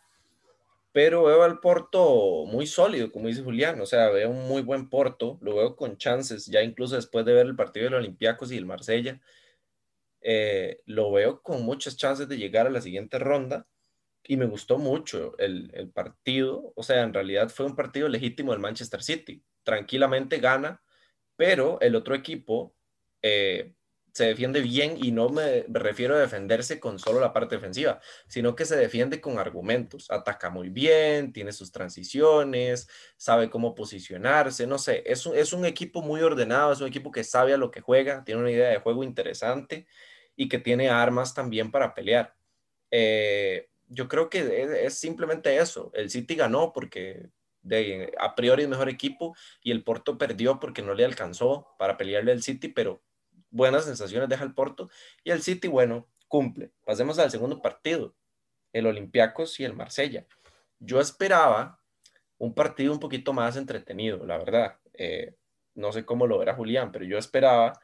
[0.94, 4.88] pero veo al Porto muy sólido, como dice Julián, o sea, veo un muy buen
[4.88, 8.56] Porto, lo veo con chances, ya incluso después de ver el partido del Olympiacos y
[8.56, 9.20] el Marsella,
[10.20, 13.66] eh, lo veo con muchas chances de llegar a la siguiente ronda
[14.22, 18.52] y me gustó mucho el, el, partido, o sea, en realidad fue un partido legítimo
[18.52, 20.80] del Manchester City, tranquilamente gana,
[21.36, 22.74] pero el otro equipo
[23.22, 23.74] eh,
[24.14, 28.54] se defiende bien y no me refiero a defenderse con solo la parte defensiva, sino
[28.54, 34.78] que se defiende con argumentos, ataca muy bien, tiene sus transiciones, sabe cómo posicionarse, no
[34.78, 37.72] sé, es un, es un equipo muy ordenado, es un equipo que sabe a lo
[37.72, 39.88] que juega, tiene una idea de juego interesante
[40.36, 42.36] y que tiene armas también para pelear.
[42.92, 47.30] Eh, yo creo que es, simplemente eso, el City ganó porque
[48.18, 52.42] a priori mejor equipo y el Porto perdió porque no le alcanzó para pelearle al
[52.42, 53.02] City, pero
[53.50, 54.90] buenas sensaciones deja el Porto
[55.22, 56.72] y el City, bueno, cumple.
[56.84, 58.14] Pasemos al segundo partido,
[58.72, 60.26] el Olympiacos y el Marsella.
[60.78, 61.80] Yo esperaba
[62.38, 64.78] un partido un poquito más entretenido, la verdad.
[64.94, 65.34] Eh,
[65.74, 67.80] no sé cómo lo verá Julián, pero yo esperaba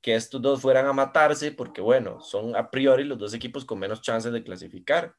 [0.00, 3.78] que estos dos fueran a matarse porque, bueno, son a priori los dos equipos con
[3.78, 5.16] menos chances de clasificar.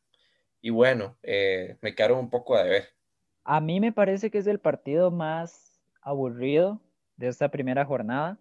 [0.61, 2.89] Y bueno, eh, me quedaron un poco a deber.
[3.43, 6.81] A mí me parece que es el partido más aburrido
[7.17, 8.37] de esta primera jornada.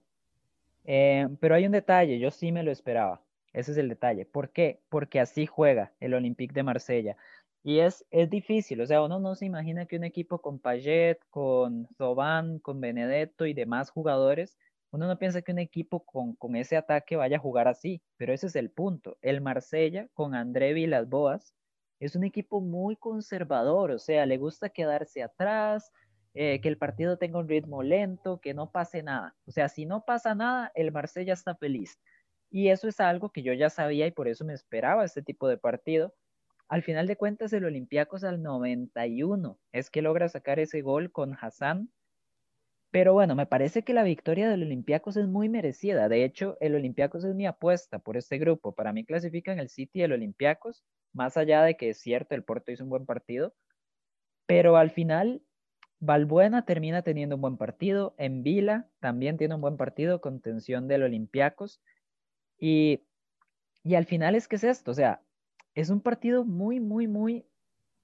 [0.84, 3.22] Eh, pero hay un detalle, yo sí me lo esperaba.
[3.52, 4.24] Ese es el detalle.
[4.24, 4.80] ¿Por qué?
[4.88, 7.16] Porque así juega el Olympique de Marsella.
[7.62, 11.18] Y es, es difícil, o sea, uno no se imagina que un equipo con Payet,
[11.28, 14.56] con Zoban, con Benedetto y demás jugadores,
[14.90, 18.32] uno no piensa que un equipo con, con ese ataque vaya a jugar así, pero
[18.32, 19.18] ese es el punto.
[19.20, 21.52] El Marsella con André Villas-Boas
[22.00, 25.92] es un equipo muy conservador, o sea, le gusta quedarse atrás,
[26.34, 29.34] eh, que el partido tenga un ritmo lento, que no pase nada.
[29.46, 31.98] O sea, si no pasa nada, el Marsella está feliz.
[32.50, 35.48] Y eso es algo que yo ya sabía y por eso me esperaba este tipo
[35.48, 36.14] de partido.
[36.68, 41.36] Al final de cuentas, el Olympiacos al 91 es que logra sacar ese gol con
[41.40, 41.90] Hassan.
[42.90, 46.08] Pero bueno, me parece que la victoria del Olympiacos es muy merecida.
[46.08, 48.74] De hecho, el Olympiacos es mi apuesta por este grupo.
[48.74, 52.44] Para mí clasifican el City y el Olympiacos, más allá de que es cierto, el
[52.44, 53.54] Porto hizo un buen partido.
[54.46, 55.42] Pero al final
[56.00, 58.14] Valbuena termina teniendo un buen partido.
[58.16, 61.82] En Vila también tiene un buen partido con tensión del Olympiacos.
[62.58, 63.06] Y,
[63.82, 65.22] y al final es que es esto, o sea,
[65.74, 67.46] es un partido muy, muy, muy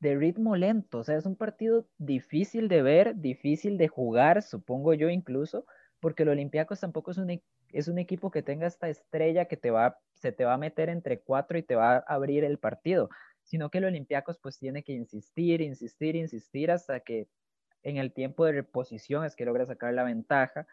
[0.04, 0.98] de ritmo lento.
[0.98, 5.64] O sea, es un partido difícil de ver, difícil de jugar, supongo yo incluso,
[5.98, 9.56] porque el Olympiacos tampoco es un, e, es un equipo que tenga esta estrella que
[9.56, 12.58] te va, se te va a meter entre cuatro y te va a abrir el
[12.58, 13.08] partido,
[13.44, 17.26] sino que el Olympiacos pues tiene que insistir, insistir, insistir hasta que
[17.82, 20.66] en el tiempo de reposición es que logra sacar la ventaja.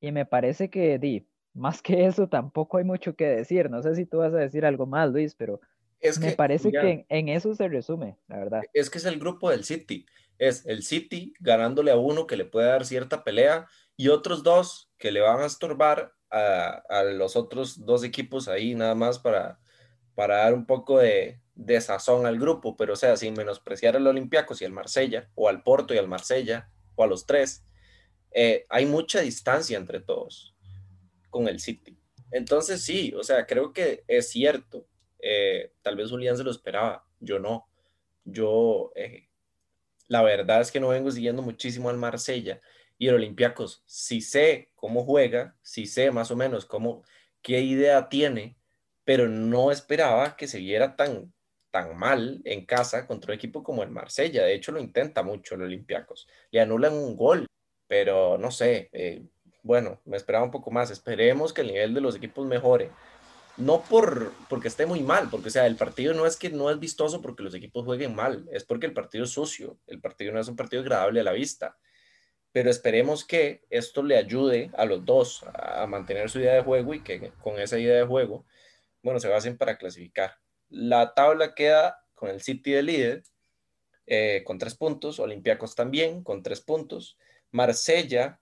[0.00, 3.70] Y me parece que, di, más que eso, tampoco hay mucho que decir.
[3.70, 5.60] No sé si tú vas a decir algo más, Luis, pero
[6.00, 8.62] es me parece que en, eso se resume, la verdad.
[8.72, 10.06] Es que es el grupo del City.
[10.38, 14.90] Es el City ganándole a uno que le puede dar cierta pelea y otros dos
[14.98, 19.60] que le van a estorbar a, a los otros dos equipos ahí nada más para,
[20.14, 24.06] para dar un poco de, de sazón al grupo, pero o sea, sin menospreciar al
[24.06, 27.64] Olympiacos y al Marsella, o al Porto y al Marsella, o a los tres,
[28.32, 30.56] eh, hay mucha distancia entre todos
[31.28, 31.98] con el City.
[32.32, 34.86] Entonces sí, o sea, creo que es cierto.
[35.22, 37.68] Eh, tal vez Julián se lo esperaba, yo no.
[38.24, 39.28] Yo, eh,
[40.08, 42.60] la verdad es que no vengo siguiendo muchísimo al Marsella
[42.98, 43.82] y el Olympiacos.
[43.86, 47.02] Si sé cómo juega, si sé más o menos cómo,
[47.42, 48.56] qué idea tiene,
[49.04, 51.32] pero no esperaba que se viera tan,
[51.70, 54.44] tan mal en casa contra un equipo como el Marsella.
[54.44, 56.28] De hecho, lo intenta mucho el Olympiacos.
[56.50, 57.46] Le anulan un gol,
[57.86, 58.88] pero no sé.
[58.92, 59.24] Eh,
[59.62, 60.90] bueno, me esperaba un poco más.
[60.90, 62.90] Esperemos que el nivel de los equipos mejore.
[63.60, 66.78] No por, porque esté muy mal, porque sea, el partido no es que no es
[66.80, 70.40] vistoso porque los equipos jueguen mal, es porque el partido es sucio, el partido no
[70.40, 71.76] es un partido agradable a la vista.
[72.52, 76.94] Pero esperemos que esto le ayude a los dos a mantener su idea de juego
[76.94, 78.44] y que con esa idea de juego,
[79.02, 80.36] bueno, se basen para clasificar.
[80.68, 83.22] La tabla queda con el City de líder
[84.06, 87.16] eh, con tres puntos, Olympiacos también con tres puntos,
[87.52, 88.40] Marsella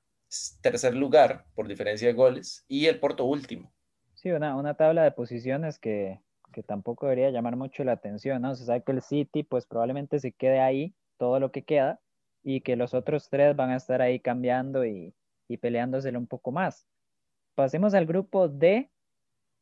[0.60, 3.72] tercer lugar por diferencia de goles y el Porto último.
[4.32, 6.20] Una, una tabla de posiciones que,
[6.52, 8.54] que, tampoco debería llamar mucho la atención, ¿no?
[8.54, 12.00] Se sabe que el City pues probablemente se quede ahí todo lo que queda
[12.42, 15.14] y que los otros tres van a estar ahí cambiando y,
[15.48, 16.86] y peleándoselo un poco más.
[17.54, 18.90] Pasemos al grupo D,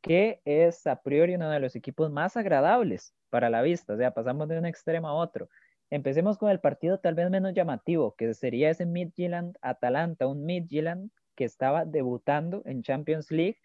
[0.02, 4.12] que es a priori uno de los equipos más agradables para la vista, o sea,
[4.12, 5.48] pasamos de un extremo a otro.
[5.90, 11.44] Empecemos con el partido tal vez menos llamativo, que sería ese Midtjylland-Atalanta, un Midtjylland que
[11.44, 13.58] estaba debutando en Champions League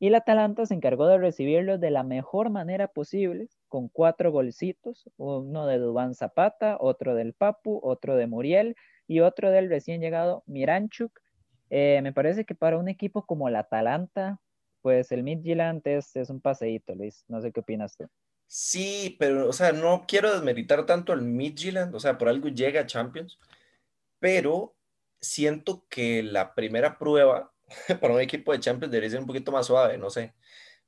[0.00, 5.10] y el Atalanta se encargó de recibirlo de la mejor manera posible, con cuatro golcitos,
[5.18, 10.42] uno de Dubán Zapata, otro del Papu, otro de Muriel y otro del recién llegado
[10.46, 11.20] Miranchuk.
[11.68, 14.40] Eh, me parece que para un equipo como el Atalanta,
[14.80, 17.22] pues el Midtjylland es, es un paseíto, Luis.
[17.28, 18.08] No sé qué opinas tú.
[18.46, 22.80] Sí, pero, o sea, no quiero desmeritar tanto al Midtjylland, o sea, por algo llega
[22.80, 23.38] a Champions,
[24.18, 24.74] pero
[25.20, 27.52] siento que la primera prueba
[28.00, 30.34] para un equipo de Champions debería ser un poquito más suave, no sé,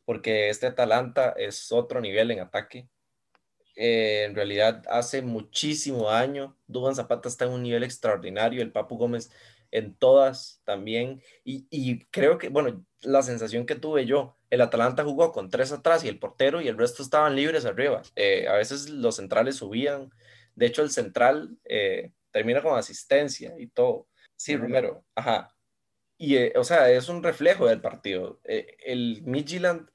[0.04, 2.88] porque este Atalanta es otro nivel en ataque.
[3.76, 8.96] Eh, en realidad, hace muchísimo año, Duban Zapata está en un nivel extraordinario, el Papu
[8.96, 9.30] Gómez
[9.70, 11.22] en todas también.
[11.44, 16.04] Y, creo que, bueno, la sensación que tuve yo, el Atalanta jugó con tres atrás
[16.04, 18.02] y el portero y el resto estaban libres arriba.
[18.14, 20.10] Eh, a veces los centrales subían.
[20.54, 24.06] De hecho, el central eh, termina con asistencia y todo.
[24.36, 25.54] Sí, Romero, ajá.
[26.22, 28.40] Y, eh, o sea, es un reflejo del partido.
[28.44, 29.90] el Midtjylland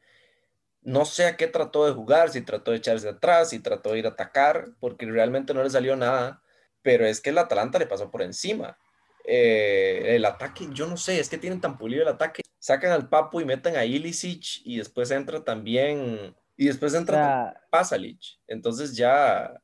[0.82, 4.00] no sé a qué trató de jugar, si trató de echarse atrás, si trató de
[4.00, 6.44] ir a atacar, porque realmente no le salió nada.
[6.82, 8.78] Pero es que el Atalanta le pasó por encima
[9.24, 12.42] eh, el ataque, yo no sé, es que tienen tan pulido el ataque.
[12.60, 18.20] Sacan al Papu y meten a Ilicic y después entra también, y después entra Pasalic.
[18.48, 19.62] Entonces ya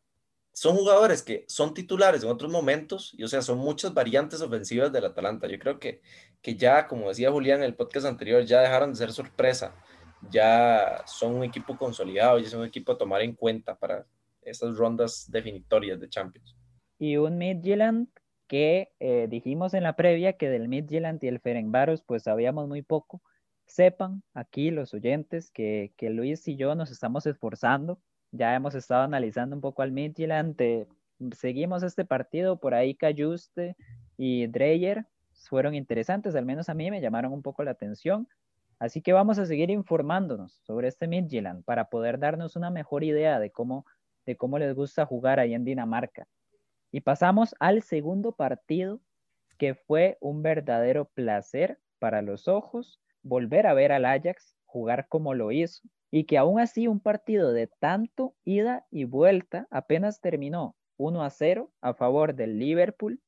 [0.54, 4.92] son jugadores que son titulares en otros momentos y o sea, son muchas variantes ofensivas
[4.94, 5.48] del Atalanta.
[5.48, 6.02] Yo creo que,
[6.42, 9.76] que ya, como decía Julián en el podcast anterior, ya dejaron de ser sorpresa.
[10.30, 14.06] Ya son un equipo consolidado, ya son un equipo a tomar en cuenta para
[14.44, 16.56] esas rondas definitorias de Champions.
[17.00, 18.08] Y un Midtjylland
[18.48, 22.84] que eh, dijimos en la previa que del Midtjylland y el Ferencváros pues sabíamos muy
[22.84, 23.24] poco.
[23.66, 28.00] Sepan aquí los oyentes que, que, Luis y yo nos estamos esforzando.
[28.34, 30.60] Ya hemos estado analizando un poco al Midtjylland.
[30.60, 30.88] Eh,
[31.36, 33.76] seguimos este partido, por ahí Cayuste
[34.18, 38.28] y Dreyer fueron interesantes, al menos a mí me llamaron un poco la atención.
[38.80, 43.40] Así que vamos a seguir informándonos sobre este Midtjylland para poder darnos una mejor idea
[43.40, 43.86] de cómo,
[44.26, 46.28] de cómo les gusta jugar ahí en Dinamarca.
[46.92, 49.00] Y pasamos al segundo partido,
[49.60, 55.36] que fue un verdadero placer para los ojos volver a ver al Ajax jugar como
[55.36, 55.84] lo hizo.
[56.12, 61.30] Y que aún así un partido de tanto ida y vuelta apenas terminó 1 a
[61.30, 63.22] 0 a favor del Liverpool.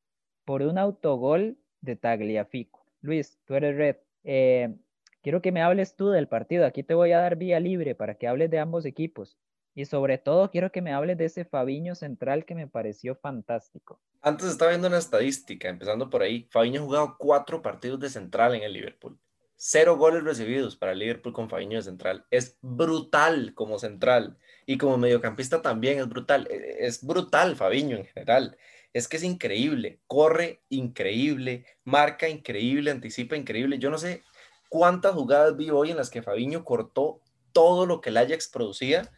[0.43, 2.85] por un autogol de Tagliafico.
[3.01, 3.95] Luis, tú eres red.
[4.23, 4.75] Eh,
[5.23, 6.67] quiero que me hables tú del partido.
[6.67, 9.39] Aquí te voy a dar vía libre para que hables de ambos equipos.
[9.73, 13.99] Y sobre todo quiero que me hables de ese Fabiño central que me pareció fantástico.
[14.21, 16.47] Antes estaba viendo una estadística, empezando por ahí.
[16.51, 19.17] Fabiño ha jugado cuatro partidos de central en el Liverpool.
[19.57, 22.25] Cero goles recibidos para Liverpool con Fabiño de central.
[22.29, 24.37] Es brutal como central.
[24.65, 26.47] Y como mediocampista también es brutal.
[26.49, 28.57] E, es brutal Fabiño en general.
[28.93, 29.99] Es que es increíble.
[30.07, 31.65] Corre increíble.
[31.83, 32.91] Marca increíble.
[32.91, 33.79] Anticipa increíble.
[33.79, 34.23] Yo no sé
[34.69, 37.21] cuántas jugadas vi hoy en las que Fabiño cortó
[37.53, 39.09] todo lo que el Ajax producía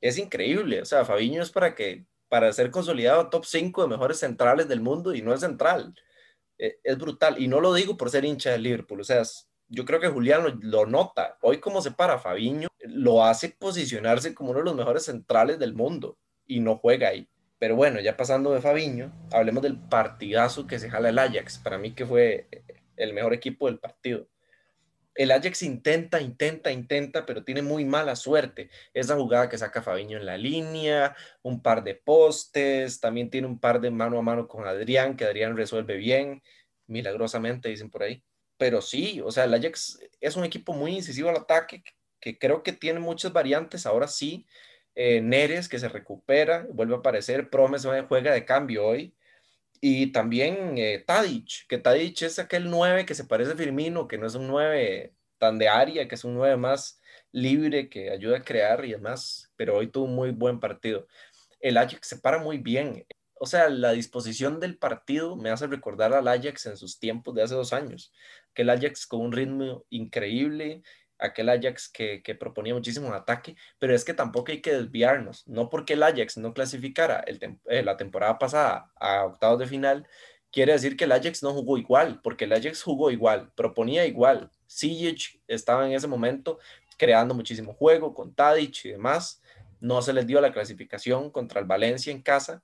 [0.00, 0.82] es increíble.
[0.82, 4.80] O sea, Fabiño es para que para ser consolidado top 5 de mejores centrales del
[4.80, 5.94] mundo y no es central.
[6.58, 7.40] E, es brutal.
[7.42, 9.00] Y no lo digo por ser hincha de Liverpool.
[9.00, 9.22] O sea,
[9.68, 11.38] yo creo que Julián lo, nota.
[11.42, 15.74] Hoy como se para Fabiño, lo hace posicionarse como uno de los mejores centrales del
[15.74, 17.28] mundo y no juega ahí.
[17.58, 21.58] Pero bueno, ya pasando de Fabiño, hablemos del partidazo que se jala el Ajax.
[21.58, 22.48] Para mí que fue
[22.96, 24.28] el mejor equipo del partido
[25.16, 28.70] el Ajax intenta, intenta, intenta, pero tiene muy mala suerte.
[28.92, 33.58] Esa jugada que saca Fabiño en la línea, un par de postes, también tiene un
[33.58, 36.42] par de mano a mano con Adrián, que Adrián resuelve bien,
[36.86, 38.22] milagrosamente, dicen por ahí.
[38.58, 41.82] Pero sí, o sea, el Ajax es un equipo muy incisivo al ataque,
[42.20, 43.86] que creo que tiene muchas variantes.
[43.86, 44.46] Ahora sí,
[44.94, 49.14] eh, Neres, que se recupera, vuelve a aparecer, Promes juega de cambio hoy.
[49.80, 54.18] Y también eh, Tadic, que Tadic es aquel 9 que se parece a Firmino, que
[54.18, 57.00] no es un 9 tan de área, que es un 9 más
[57.32, 61.06] libre, que ayuda a crear y demás, pero hoy tuvo un muy buen partido.
[61.60, 63.06] El Ajax se para muy bien.
[63.38, 67.42] O sea, la disposición del partido me hace recordar al Ajax en sus tiempos de
[67.42, 68.12] hace dos años,
[68.54, 70.82] que el Ajax con un ritmo increíble,
[71.18, 75.94] aquel Ajax que, proponía muchísimo ataque, pero es que tampoco hay que desviarnos, no porque
[75.94, 80.06] el Ajax no clasificara eh, la temporada pasada a octavos de final,
[80.50, 84.50] quiere decir que el Ajax no jugó igual, porque el Ajax jugó igual, proponía igual,
[84.66, 86.58] Sijic estaba en ese momento
[86.96, 89.42] creando muchísimo juego con Tadic y demás,
[89.80, 92.62] no se les dio la clasificación contra el Valencia en casa,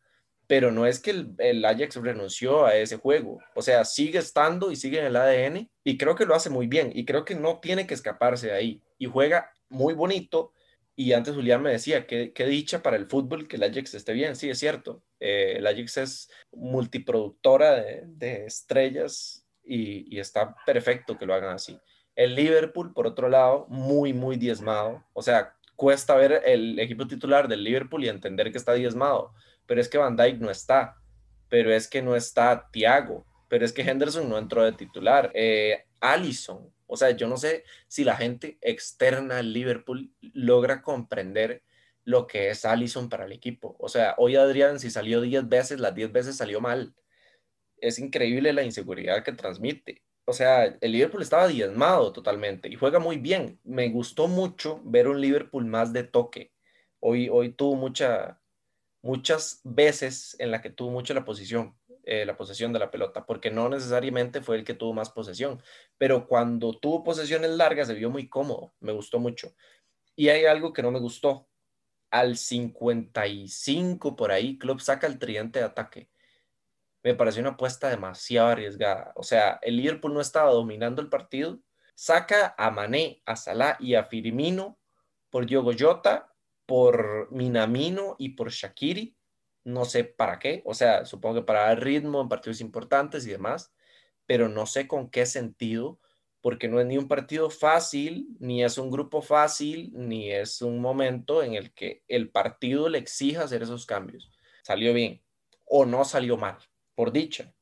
[0.53, 4.77] pero no es que el, Ajax renunció a ese juego, o sea, sigue estando y
[4.77, 7.59] sigue en el ADN y creo que lo hace muy bien y creo que no
[7.61, 10.53] tiene que escaparse de ahí y juega muy bonito
[10.95, 14.37] y antes Julián me decía, qué, dicha para el fútbol que el Ajax esté bien,
[14.37, 21.25] sí, es cierto, eh, el Ajax es multiproductora de, estrellas y, y está perfecto que
[21.25, 21.81] lo hagan así.
[22.15, 27.49] El Liverpool, por otro lado, muy, muy diezmado, o sea, cuesta ver el equipo titular
[27.49, 29.33] del Liverpool y entender que está diezmado
[29.73, 30.99] pero es que Van Dyke no está,
[31.49, 35.31] pero es que no está Thiago, pero es que Henderson no entró de titular.
[35.33, 41.63] Eh, Allison, o sea, yo no sé si la gente externa al Liverpool logra comprender
[42.05, 43.75] lo que es Allison para el equipo.
[43.79, 46.95] O sea, hoy Adrián, si salió 10 veces, las 10 veces salió mal.
[47.79, 50.03] Es increíble la inseguridad que transmite.
[50.27, 53.59] O sea, el Liverpool estaba diezmado totalmente y juega muy bien.
[53.65, 56.53] Me gustó mucho ver un Liverpool más de toque.
[57.01, 58.39] Hoy, hoy tuvo mucha,
[59.03, 63.27] muchas veces en la que tuvo mucho la posición, eh, la posesión de la pelota,
[63.27, 65.63] porque no necesariamente fue el que tuvo más posesión,
[65.99, 69.55] pero cuando tuvo posesiones largas se vio muy cómodo, me gustó mucho.
[70.17, 71.49] Y hay algo que no me gustó.
[72.11, 76.11] Al 55 por ahí, Club saca el tridente de ataque.
[77.03, 79.13] Me pareció una apuesta demasiado arriesgada.
[79.17, 81.61] O sea, el Liverpool no estaba dominando el partido.
[81.95, 84.79] Saca a Mané, a Salah y a Firmino
[85.31, 86.32] por Diogo Jota
[86.67, 89.17] por Minamino y por Shakiri,
[89.65, 93.31] no sé para qué, o sea, supongo que para dar ritmo en partidos importantes y
[93.31, 93.73] demás,
[94.27, 96.01] pero no sé con qué sentido,
[96.41, 100.81] porque no es ni un partido fácil, ni es un grupo fácil, ni es un
[100.81, 104.31] momento en el que el partido le exija hacer esos cambios.
[104.63, 105.23] Salió bien
[105.75, 106.59] o no salió mal,
[106.95, 107.55] por dicha.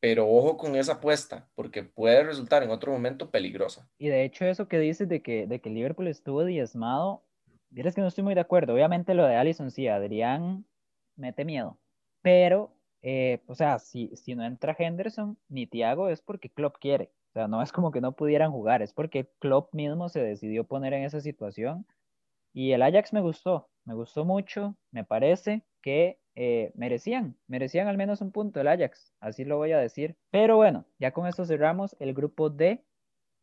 [0.00, 3.86] Pero ojo con esa apuesta, porque puede resultar en otro momento peligrosa.
[3.98, 7.22] Y de hecho eso que dices de que, de que Liverpool estuvo diezmado,
[7.70, 8.74] Dirás que no estoy muy de acuerdo.
[8.74, 10.64] Obviamente lo de Allison sí, Adrián
[11.16, 11.78] mete miedo.
[12.22, 17.12] Pero, eh, o sea, si, si no entra Henderson ni Thiago es porque Klopp quiere.
[17.30, 20.64] O sea, no es como que no pudieran jugar, es porque Klopp mismo se decidió
[20.64, 21.86] poner en esa situación.
[22.52, 27.96] Y el Ajax me gustó, me gustó mucho, me parece que eh, merecían, merecían al
[27.96, 30.16] menos un punto el Ajax, así lo voy a decir.
[30.30, 32.84] Pero bueno, ya con esto cerramos el grupo D,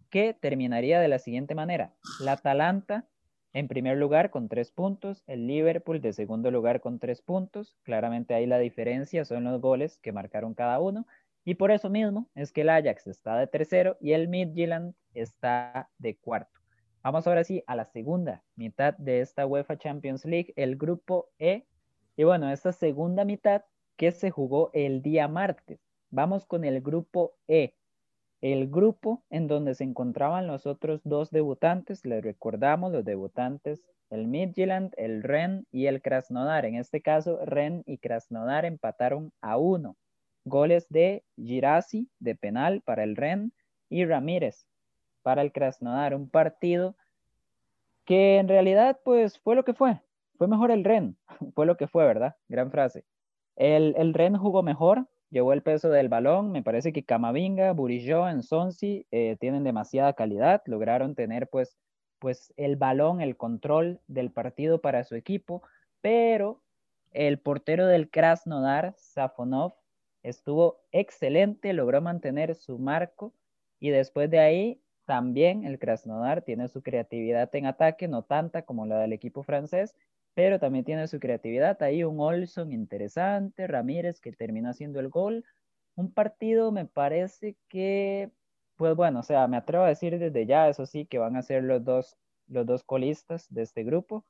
[0.09, 1.93] que terminaría de la siguiente manera.
[2.19, 3.07] La Atalanta
[3.53, 7.75] en primer lugar con tres puntos, el Liverpool de segundo lugar con tres puntos.
[7.83, 11.07] Claramente ahí la diferencia son los goles que marcaron cada uno.
[11.43, 15.89] Y por eso mismo es que el Ajax está de tercero y el Midtjylland está
[15.97, 16.59] de cuarto.
[17.03, 21.65] Vamos ahora sí a la segunda mitad de esta UEFA Champions League, el grupo E.
[22.17, 23.63] Y bueno, esta segunda mitad
[23.95, 25.79] que se jugó el día martes.
[26.09, 27.75] Vamos con el grupo E.
[28.41, 34.27] El grupo en donde se encontraban los otros dos debutantes, les recordamos los debutantes, el
[34.27, 36.65] Midtjylland, el Ren y el Krasnodar.
[36.65, 39.97] En este caso, Ren y Krasnodar empataron a uno.
[40.45, 43.51] Goles de Girassi de penal para el Ren
[43.89, 44.67] y Ramírez
[45.23, 46.13] para el Krasnodar.
[46.13, 46.95] Un partido
[48.05, 49.99] que en realidad pues fue lo que fue.
[50.37, 51.17] Fue mejor el Ren,
[51.55, 52.35] fue lo que fue, ¿verdad?
[52.47, 53.03] Gran frase.
[53.55, 56.51] El, el Ren jugó mejor, llevó el peso del balón.
[56.51, 60.61] Me parece que Camavinga, Burillo, Ensonsi eh, tienen demasiada calidad.
[60.65, 61.77] Lograron tener pues,
[62.19, 65.61] pues el balón, el control del partido para su equipo.
[66.01, 66.61] Pero
[67.11, 69.73] el portero del Krasnodar, Safonov,
[70.23, 73.33] estuvo excelente, logró mantener su marco
[73.79, 78.85] y después de ahí también el Krasnodar tiene su creatividad en ataque, no tanta como
[78.85, 79.95] la del equipo francés,
[80.37, 81.81] pero también tiene su creatividad.
[81.81, 85.43] Ahí un Olson interesante, Ramírez que terminó haciendo el gol.
[85.95, 88.29] Un partido me parece que,
[88.75, 91.41] pues bueno, o sea, me atrevo a decir desde ya, eso sí, que van a
[91.41, 94.27] ser los dos, los dos colistas de este grupo,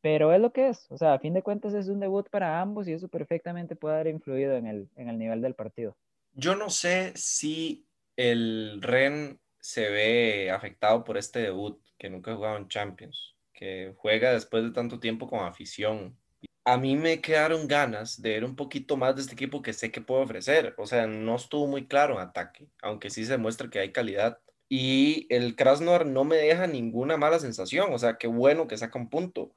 [0.00, 2.60] pero es lo que es, o sea, a fin de cuentas es un debut para
[2.60, 5.96] ambos y eso perfectamente puede haber influido en el, en el nivel del partido.
[6.34, 12.36] Yo no sé si el Ren se ve afectado por este debut, que nunca ha
[12.36, 16.18] jugado en Champions, que juega después de tanto tiempo con afición.
[16.64, 19.90] A mí me quedaron ganas de ver un poquito más de este equipo que sé
[19.90, 20.74] que puede ofrecer.
[20.78, 24.38] O sea, no estuvo muy claro en ataque, aunque sí se muestra que hay calidad.
[24.68, 27.92] Y el Krasnodar no me deja ninguna mala sensación.
[27.92, 29.54] O sea, qué bueno que saca un punto.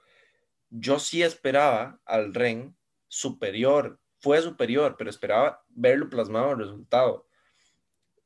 [0.69, 2.75] Yo sí esperaba al Ren
[3.07, 7.26] superior, fue superior, pero esperaba verlo plasmado en el resultado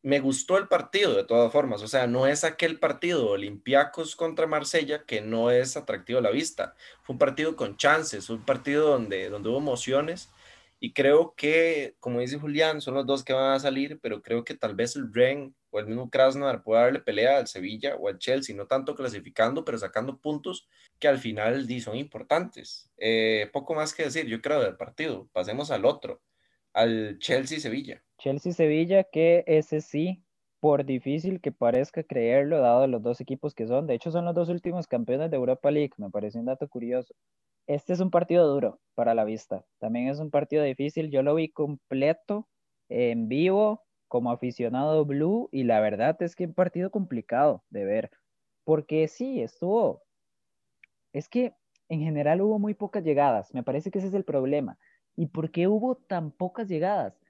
[0.03, 4.47] me gustó el partido de todas formas, o sea, no es aquel partido Olympiacos contra
[4.47, 6.75] Marsella que no es atractivo a la vista.
[7.03, 10.31] Fue un partido con chances, un partido donde, donde hubo emociones
[10.83, 14.43] y creo que, como dice Julián, son los dos que van a salir, pero creo
[14.43, 18.07] que tal vez el Ren o el mismo Krasnodar pueda darle pelea al Sevilla o
[18.07, 20.67] al Chelsea, no tanto clasificando, pero sacando puntos
[20.99, 22.89] que al final son importantes.
[22.97, 25.29] Eh, poco más que decir, yo creo, del partido.
[25.33, 26.23] Pasemos al otro,
[26.73, 28.03] al Chelsea-Sevilla.
[28.21, 30.23] Chelsea-Sevilla, que ese sí,
[30.59, 34.35] por difícil que parezca creerlo, dado los dos equipos que son, de hecho son los
[34.35, 37.15] dos últimos campeones de Europa League, me parece un dato curioso.
[37.65, 41.33] Este es un partido duro para la vista, también es un partido difícil, yo lo
[41.33, 42.47] vi completo
[42.89, 48.11] en vivo como aficionado blue y la verdad es que un partido complicado de ver,
[48.63, 50.03] porque sí, estuvo,
[51.11, 51.55] es que
[51.89, 54.77] en general hubo muy pocas llegadas, me parece que ese es el problema.
[55.15, 57.20] ¿Y por qué hubo tan pocas llegadas?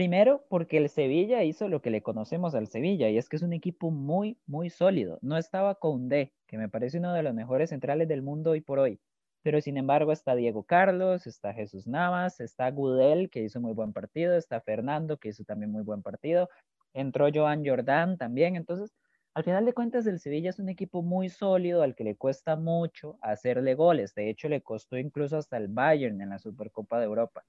[0.00, 3.42] Primero, porque el Sevilla hizo lo que le conocemos al Sevilla, y es que es
[3.42, 5.18] un equipo muy, muy sólido.
[5.20, 8.78] No estaba D, que me parece uno de los mejores centrales del mundo hoy por
[8.78, 8.98] hoy,
[9.42, 13.92] pero sin embargo está Diego Carlos, está Jesús Navas, está Gudel, que hizo muy buen
[13.92, 16.48] partido, está Fernando, que hizo también muy buen partido,
[16.94, 18.94] entró Joan Jordán también, entonces,
[19.34, 22.56] al final de cuentas, el Sevilla es un equipo muy sólido al que le cuesta
[22.56, 24.14] mucho hacerle goles.
[24.14, 27.44] De hecho, le costó incluso hasta el Bayern en la Supercopa de Europa.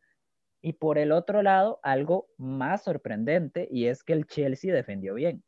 [0.62, 5.44] Y por el otro lado, algo más sorprendente y es que el Chelsea defendió bien.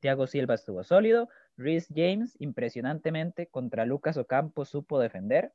[0.00, 5.52] Thiago Silva estuvo sólido, Rhys James impresionantemente contra Lucas Ocampo supo defender,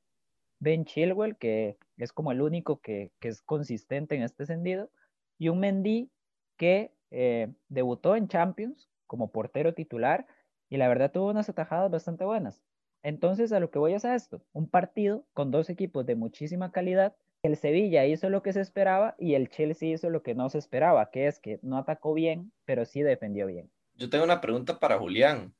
[0.59, 4.89] Ben Chilwell, que es como el único que, es consistente en este sentido,
[5.37, 6.09] y un Mendy
[6.57, 10.25] que eh, debutó en Champions como portero titular
[10.69, 12.63] y la verdad tuvo unas atajadas bastante buenas.
[13.03, 16.71] Entonces, a lo que voy es a esto, un partido con dos equipos de muchísima
[16.71, 20.49] calidad el Sevilla hizo lo que se esperaba y el Chelsea hizo lo que no
[20.49, 23.69] se esperaba, que es que no atacó bien, pero sí defendió bien.
[23.95, 25.53] Yo tengo una pregunta para Julián.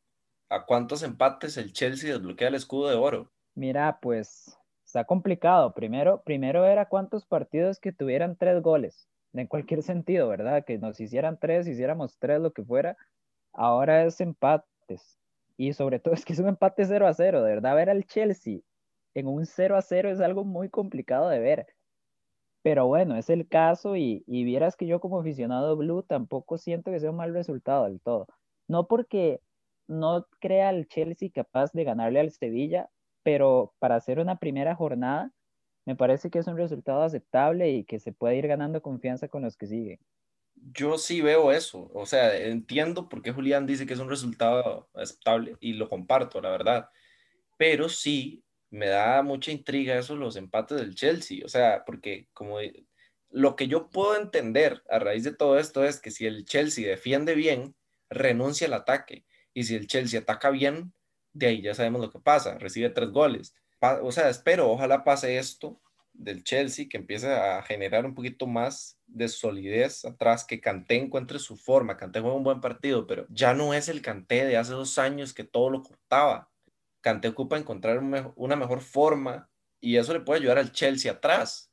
[0.50, 3.32] ¿A cuántos empates el Chelsea desbloquea el escudo de oro?
[3.54, 5.74] Mira, pues está complicado.
[5.74, 10.64] Primero, primero era cuántos partidos que tuvieran tres goles, en cualquier sentido, ¿verdad?
[10.66, 12.96] Que nos hicieran tres, hiciéramos tres, lo que fuera.
[13.54, 15.20] Ahora es empates.
[15.58, 18.06] Y sobre todo es que es un empate 0 a 0, de verdad, ver al
[18.06, 18.60] Chelsea
[19.18, 21.68] en un 0 a 0 es algo muy complicado de ver.
[22.62, 26.92] Pero bueno, es el caso y, y vieras que yo como aficionado blue tampoco siento
[26.92, 28.28] que sea un mal resultado del todo.
[28.68, 29.42] No porque
[29.88, 32.90] no crea al Chelsea capaz de ganarle al Sevilla,
[33.24, 35.32] pero para hacer una primera jornada
[35.86, 39.42] me parece que es un resultado aceptable y que se puede ir ganando confianza con
[39.42, 40.00] los que siguen.
[40.54, 44.90] Yo sí veo eso, o sea, entiendo por qué Julián dice que es un resultado
[44.94, 46.90] aceptable y lo comparto, la verdad,
[47.58, 52.58] pero sí me da mucha intriga eso, los empates del Chelsea, o sea, porque como
[53.30, 56.88] lo que yo puedo entender a raíz de todo esto es que si el Chelsea
[56.88, 57.76] defiende bien,
[58.10, 60.94] renuncia al ataque, y si el Chelsea ataca bien,
[61.34, 63.54] de ahí ya sabemos lo que pasa, recibe tres goles.
[64.02, 65.82] o sea, espero, ojalá pase esto
[66.18, 71.40] del Chelsea, que empieza a generar un poquito más de solidez atrás, que Kanté encuentre
[71.40, 71.98] su forma.
[71.98, 75.34] Kanté juega un buen partido, pero ya no es el Kanté de hace dos años
[75.34, 76.50] que todo lo cortaba.
[77.02, 81.72] Kanté ocupa encontrar una mejor forma y eso le puede ayudar al Chelsea atrás.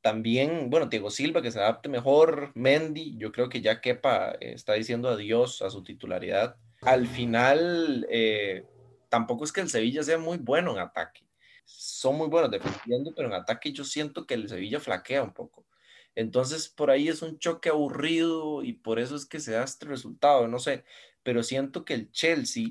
[0.00, 4.52] También, bueno, Diego Silva que se adapte mejor, Mendy, yo creo que ya Kepa eh,
[4.54, 6.56] está diciendo adiós a su titularidad.
[6.82, 8.64] Al final, eh,
[9.08, 11.28] tampoco es que el Sevilla sea muy bueno en ataque
[11.68, 15.66] son muy buenos defendiendo, pero en ataque yo siento que el Sevilla flaquea un poco.
[16.14, 19.86] Entonces, por ahí es un choque aburrido y por eso es que se da este
[19.86, 20.84] resultado, no sé,
[21.22, 22.70] pero siento que el Chelsea,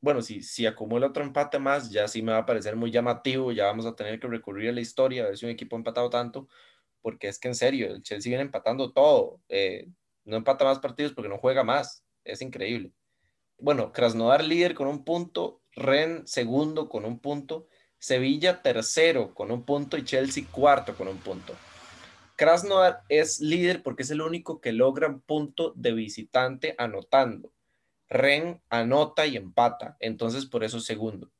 [0.00, 3.52] bueno, si, si acumula otro empate más, ya sí me va a parecer muy llamativo,
[3.52, 5.78] ya vamos a tener que recurrir a la historia, a ver si un equipo ha
[5.78, 6.48] empatado tanto,
[7.02, 9.88] porque es que en serio, el Chelsea viene empatando todo, eh,
[10.24, 12.92] no empata más partidos porque no juega más, es increíble.
[13.58, 17.66] Bueno, Krasnodar líder con un punto, Ren segundo con un punto,
[17.98, 21.54] Sevilla tercero con un punto y Chelsea cuarto con un punto.
[22.36, 27.50] Krasnodar es líder porque es el único que logra un punto de visitante anotando.
[28.08, 31.30] Ren anota y empata, entonces por eso segundo.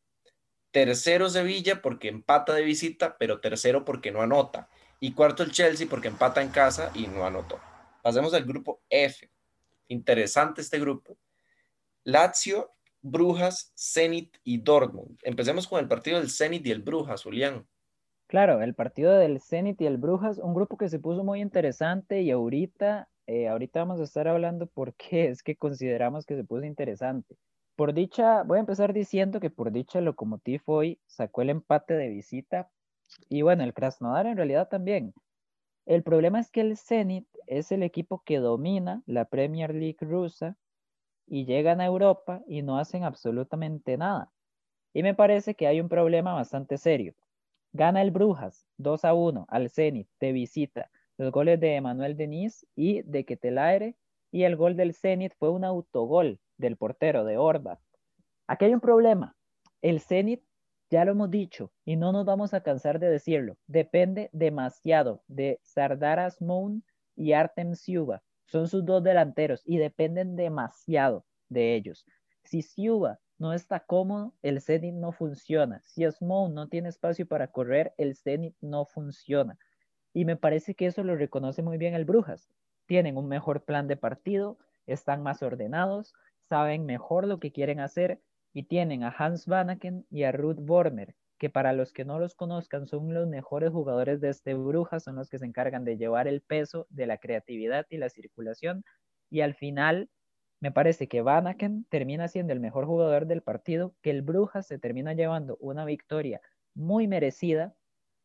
[0.71, 4.69] Tercero Sevilla porque empata de visita, pero tercero porque no anota.
[5.01, 7.59] Y cuarto el Chelsea porque empata en casa y no anotó.
[8.03, 9.31] Pasemos al grupo F.
[9.89, 11.17] Interesante este grupo.
[12.05, 15.19] Lazio Brujas, Zenit y Dortmund.
[15.23, 17.67] Empecemos con el partido del Zenit y el Brujas, Julián.
[18.27, 22.21] Claro, el partido del Zenit y el Brujas, un grupo que se puso muy interesante
[22.23, 26.45] y ahorita, eh, ahorita vamos a estar hablando por qué es que consideramos que se
[26.45, 27.37] puso interesante.
[27.77, 32.09] Por dicha, voy a empezar diciendo que por dicha Lokomotiv hoy sacó el empate de
[32.09, 32.71] visita
[33.29, 35.13] y bueno, el Krasnodar en realidad también.
[35.85, 40.57] El problema es que el Zenit es el equipo que domina la Premier League rusa
[41.27, 44.33] y llegan a Europa y no hacen absolutamente nada.
[44.95, 47.15] Y me parece que hay un problema bastante serio.
[47.75, 50.91] Gana el Brujas 2 a 1 al Zenit de visita.
[51.19, 53.97] Los goles de Emanuel Denis y de Ketelaere
[54.31, 57.81] y el gol del Zenit fue un autogol del portero de Orba.
[58.47, 59.37] Aquí hay un problema.
[59.83, 60.45] El Zenit,
[60.91, 65.59] ya lo hemos dicho y no nos vamos a cansar de decirlo, depende demasiado de
[65.65, 66.85] Sardaras Moon
[67.17, 68.23] y Artem Siuba.
[68.45, 72.07] Son sus dos delanteros y dependen demasiado de ellos.
[72.45, 75.83] Si Siuba no está cómodo, el Zenit no funciona.
[75.85, 79.59] Si Asmou no tiene espacio para correr, el Zenit no funciona.
[80.19, 82.51] Y me parece que eso lo reconoce muy bien el Brujas.
[82.87, 86.13] Tienen un mejor plan de partido, están más ordenados,
[86.49, 88.21] saben mejor lo que quieren hacer
[88.53, 92.35] y tienen a Hans Vanaken y a Ruth Bormer, que para los que no los
[92.35, 96.27] conozcan son los mejores jugadores de este Brujas, son los que se encargan de llevar
[96.27, 98.85] el peso de la creatividad y la circulación.
[99.31, 100.11] Y al final,
[100.59, 104.81] me parece que Vanaken termina siendo el mejor jugador del partido, que el Brujas se
[104.81, 106.41] termina llevando una victoria
[106.75, 107.77] muy merecida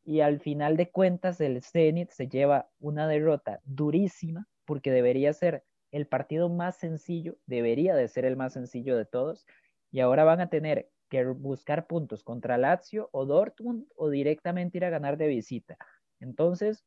[0.05, 5.63] y al final de cuentas el Zenit se lleva una derrota durísima porque debería ser
[5.91, 9.45] el partido más sencillo, debería de ser el más sencillo de todos
[9.91, 14.85] y ahora van a tener que buscar puntos contra Lazio o Dortmund o directamente ir
[14.85, 15.77] a ganar de visita.
[16.19, 16.83] Entonces,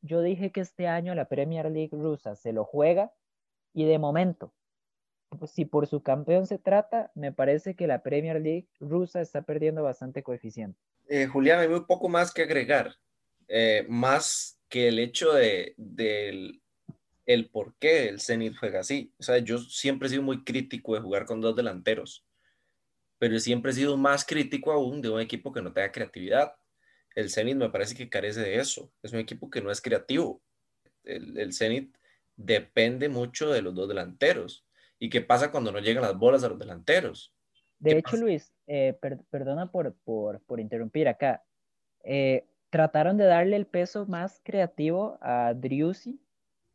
[0.00, 3.12] yo dije que este año la Premier League rusa se lo juega
[3.72, 4.52] y de momento,
[5.38, 9.42] pues, si por su campeón se trata, me parece que la Premier League rusa está
[9.42, 10.80] perdiendo bastante coeficiente.
[11.08, 12.94] Eh, Julián, hay muy poco más que agregar,
[13.48, 16.60] eh, más que el hecho de, del
[17.26, 19.12] el por qué el Zenit juega así.
[19.18, 22.24] O sea, yo siempre he sido muy crítico de jugar con dos delanteros
[23.18, 26.54] pero siempre he sido más crítico aún de un equipo que no tenga creatividad.
[27.14, 28.92] El Zenit me parece que carece de eso.
[29.02, 30.40] Es un equipo que no es creativo.
[31.02, 31.90] El, el
[32.36, 34.64] depende mucho de los dos delanteros.
[35.00, 37.34] ¿Y qué pasa cuando no llegan las bolas a los delanteros?
[37.78, 38.98] De hecho, Luis, eh,
[39.30, 41.44] perdona por, por, por, interrumpir acá.
[42.02, 46.20] Eh, trataron de darle el peso más creativo a Driussi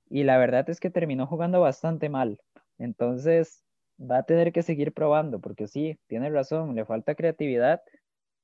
[0.09, 2.39] y la verdad es que terminó jugando bastante mal.
[2.77, 3.63] Entonces,
[3.99, 7.81] va a tener que seguir probando, porque sí, tiene razón, le falta creatividad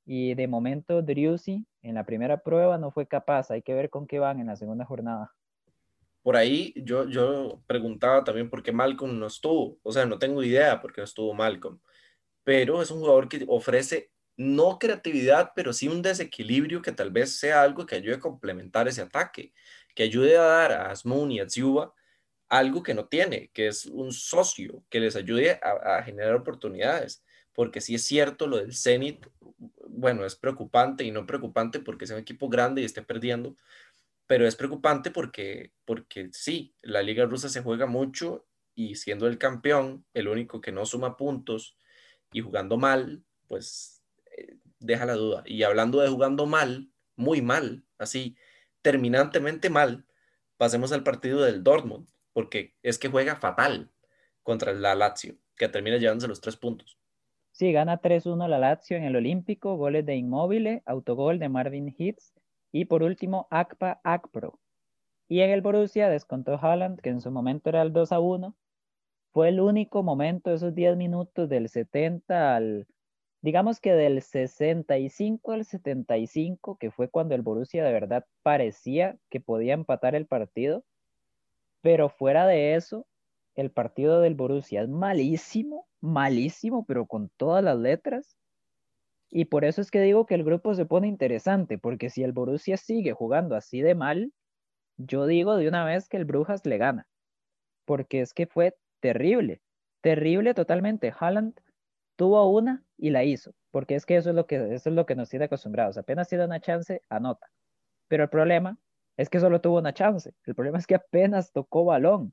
[0.06, 4.08] y de momento Driussi en la primera prueba no fue capaz, hay que ver con
[4.08, 5.34] qué van en la segunda jornada.
[6.24, 10.44] Por ahí yo, yo preguntaba también por qué Malcolm no estuvo, o sea, no tengo
[10.44, 11.80] idea por qué no estuvo Malcolm,
[12.44, 17.38] pero es un jugador que ofrece no creatividad, pero sí un desequilibrio que tal vez
[17.38, 19.54] sea algo que ayude a complementar ese ataque,
[19.94, 21.94] que ayude a dar a Asmoon y a Ziuba
[22.50, 27.24] algo que no tiene, que es un socio que les ayude a, generar oportunidades.
[27.54, 29.28] Porque si es cierto lo del Zenit,
[29.88, 33.56] bueno, es preocupante y no preocupante porque es un equipo grande y esté perdiendo,
[34.26, 39.38] pero es preocupante porque, porque sí, la liga rusa se juega mucho y siendo el
[39.38, 41.78] campeón, el único que no suma puntos
[42.32, 44.04] y jugando mal, pues
[44.38, 45.44] eh, deja la duda.
[45.46, 48.36] Y hablando de jugando mal, muy mal, así
[48.82, 50.06] terminantemente mal,
[50.58, 53.92] pasemos al partido del Dortmund, porque es que juega fatal
[54.44, 56.98] contra la Lazio, que termina llevándose los tres puntos.
[57.52, 62.34] Sí, gana 3-1 la Lazio en el Olímpico, goles de Inmóvil, autogol de Marvin Hitz
[62.72, 64.60] y por último Akpa Akpro.
[65.28, 68.56] Y en el Borussia descontó Haaland, que en su momento era el 2-1.
[69.32, 72.88] Fue el único momento, esos 10 minutos del 70 al,
[73.42, 79.40] digamos que del 65 al 75, que fue cuando el Borussia de verdad parecía que
[79.40, 80.84] podía empatar el partido.
[81.82, 83.06] Pero fuera de eso,
[83.56, 88.38] el partido del Borussia es malísimo, malísimo, pero con todas las letras.
[89.30, 92.32] Y por eso es que digo que el grupo se pone interesante, porque si el
[92.32, 94.34] Borussia sigue jugando así de mal,
[94.98, 97.08] yo digo de una vez que el Brujas le gana,
[97.86, 99.62] porque es que fue terrible,
[100.02, 101.14] terrible totalmente.
[101.18, 101.60] Haaland
[102.16, 105.06] tuvo una y la hizo, porque es que eso es lo que, eso es lo
[105.06, 105.98] que nos tiene acostumbrados.
[105.98, 107.50] Apenas tiene una chance, anota.
[108.08, 108.78] Pero el problema
[109.18, 110.34] es que solo tuvo una chance.
[110.46, 112.32] El problema es que apenas tocó balón.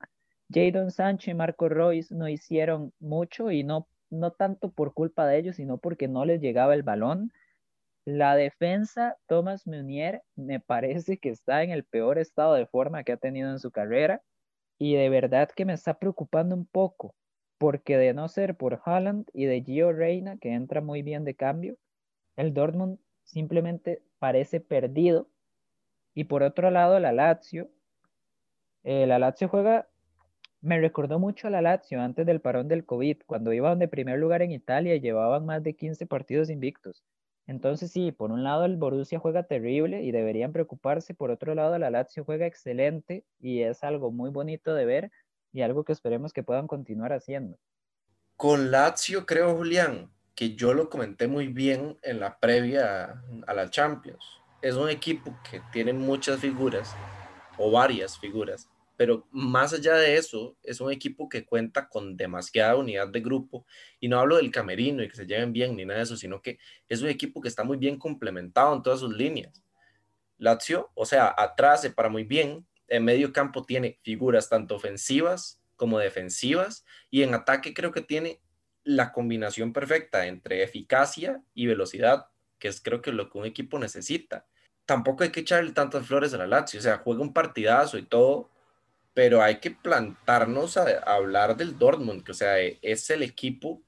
[0.53, 5.39] Jadon Sancho y Marco Royce no hicieron mucho y no, no tanto por culpa de
[5.39, 7.33] ellos, sino porque no les llegaba el balón.
[8.05, 13.13] La defensa, Thomas Meunier, me parece que está en el peor estado de forma que
[13.13, 14.23] ha tenido en su carrera
[14.79, 17.15] y de verdad que me está preocupando un poco,
[17.59, 21.35] porque de no ser por Haaland y de Gio Reina, que entra muy bien de
[21.35, 21.77] cambio,
[22.37, 25.29] el Dortmund simplemente parece perdido.
[26.15, 27.71] Y por otro lado, la Lazio,
[28.85, 29.89] eh, la Lazio juega
[30.67, 34.19] me recordó mucho a la Lazio antes del parón del COVID, cuando iban de primer
[34.19, 37.05] lugar en Italia y llevaban más de 15 partidos invictos.
[37.47, 41.79] Entonces sí, por un lado el Borussia juega terrible y deberían preocuparse, por otro lado
[41.79, 45.13] la Lazio juega excelente y es algo muy bonito de ver
[45.53, 47.59] y algo que esperemos que puedan continuar haciendo.
[48.37, 53.71] Con Lazio creo, Julián, que yo lo comenté muy bien en la previa a la
[53.71, 54.25] Champions.
[54.61, 56.95] Es un equipo que tiene muchas figuras
[57.57, 62.77] o varias figuras pero más allá de eso, es un equipo que cuenta con demasiada
[62.77, 63.67] unidad de grupo,
[64.01, 66.41] y no hablo del camerino y que se lleven bien ni nada de eso, sino
[66.41, 69.63] que es un equipo que está muy bien complementado en todas sus líneas.
[70.39, 75.61] Lazio, o sea, atrás se para muy bien, en medio campo tiene figuras tanto ofensivas
[75.77, 78.41] como defensivas, y en ataque creo que tiene
[78.83, 82.29] la combinación perfecta entre eficacia y velocidad,
[82.59, 84.47] que es creo que lo que un equipo necesita.
[84.87, 88.07] Tampoco hay que echarle tantas flores a la Lazio, o sea, juega un partidazo y
[88.07, 88.51] todo,
[89.17, 93.83] pero hay que plantarnos a, hablar del Dortmund, que o sea, es el equipo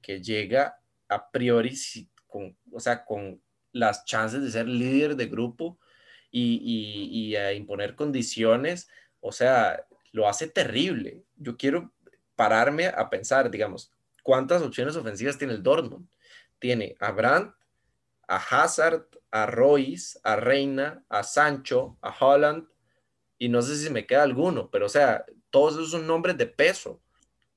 [0.00, 1.78] que llega a priori
[2.26, 3.42] con, o sea, con
[3.72, 5.78] las chances de ser líder de grupo
[6.30, 6.62] y,
[7.12, 8.88] y, a imponer condiciones,
[9.20, 11.22] o sea, lo hace terrible.
[11.36, 11.92] Yo quiero
[12.34, 13.92] pararme a pensar, digamos,
[14.22, 16.08] ¿cuántas opciones ofensivas tiene el Dortmund?
[16.58, 17.54] Tiene a Brandt,
[18.26, 22.71] a Hazard, a Royce, a Reina, a Sancho, a Holland,
[23.42, 26.46] y no sé si me queda alguno, pero o sea, todos esos son nombres de
[26.46, 27.02] peso.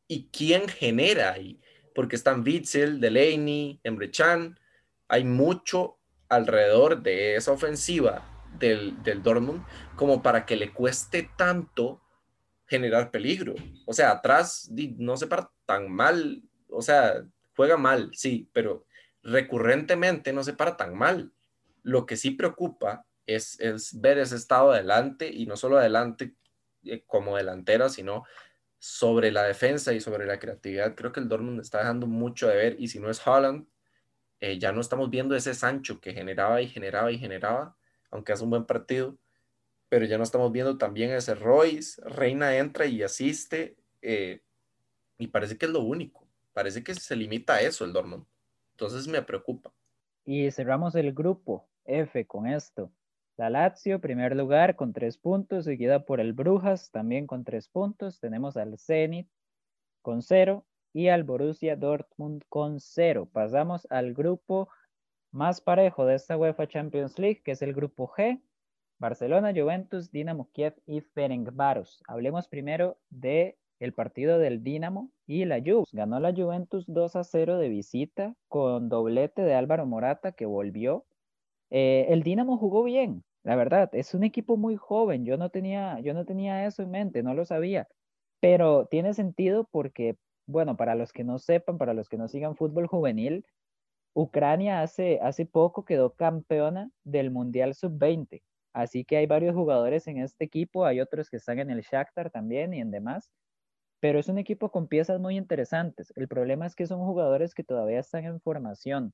[0.08, 1.62] ¿Y quién genera ahí?
[1.94, 4.60] Porque están Witzel, Delaney, Emre Chan,
[5.08, 8.28] hay mucho alrededor de esa ofensiva
[8.58, 9.64] del, del Dortmund
[9.96, 12.02] como para que le cueste tanto
[12.66, 13.54] generar peligro.
[13.86, 17.24] O sea, atrás no se para tan mal, o sea,
[17.56, 18.88] juega mal, sí, pero
[19.22, 21.32] recurrentemente no se para tan mal.
[21.84, 23.58] Lo que sí preocupa es,
[24.00, 26.36] ver ese estado adelante y no solo adelante
[26.84, 28.24] eh, como delantera, sino
[28.80, 30.96] sobre la defensa y sobre la creatividad.
[30.96, 33.68] Creo que el Dortmund está dejando mucho de ver y si no es Holland,
[34.40, 37.76] eh, ya no estamos viendo ese Sancho que generaba y generaba y generaba,
[38.12, 39.18] aunque hace un buen partido,
[39.90, 44.42] pero ya no estamos viendo también ese Royce, Reina entra y asiste eh,
[45.18, 48.26] y parece que es lo único, parece que se limita a eso el Dortmund.
[48.72, 49.72] Entonces me preocupa.
[50.26, 52.92] Y cerramos el grupo F con esto.
[53.38, 58.22] La Lazio, primer lugar, con tres puntos, seguida por el Brujas, también con tres puntos.
[58.22, 59.28] Tenemos al Zenit
[60.02, 63.28] con cero y al Borussia Dortmund con cero.
[63.30, 64.70] Pasamos al grupo
[65.32, 68.42] más parejo de esta UEFA Champions League, que es el grupo G.
[69.00, 72.02] Barcelona, Juventus, Dinamo Kiev y Ferencváros.
[72.08, 75.84] Hablemos primero de el partido del Dinamo y la Juve.
[75.92, 81.04] Ganó la Juventus 2 a 0 de visita con doblete de Álvaro Morata que volvió
[81.70, 86.00] eh, el Dinamo jugó bien, la verdad, es un equipo muy joven, yo no tenía,
[86.00, 87.88] yo no tenía eso en mente, no lo sabía,
[88.40, 92.56] pero tiene sentido porque, bueno, para los que no sepan, para los que no sigan
[92.56, 93.46] fútbol juvenil,
[94.14, 98.42] Ucrania hace, hace poco quedó campeona del Mundial Sub-20,
[98.74, 102.32] así que hay varios jugadores en este equipo, hay otros que están en el Shakhtar
[102.32, 103.32] también y en demás,
[104.00, 106.14] pero es un equipo con piezas muy interesantes.
[106.16, 109.14] El problema es que son jugadores que todavía están en formación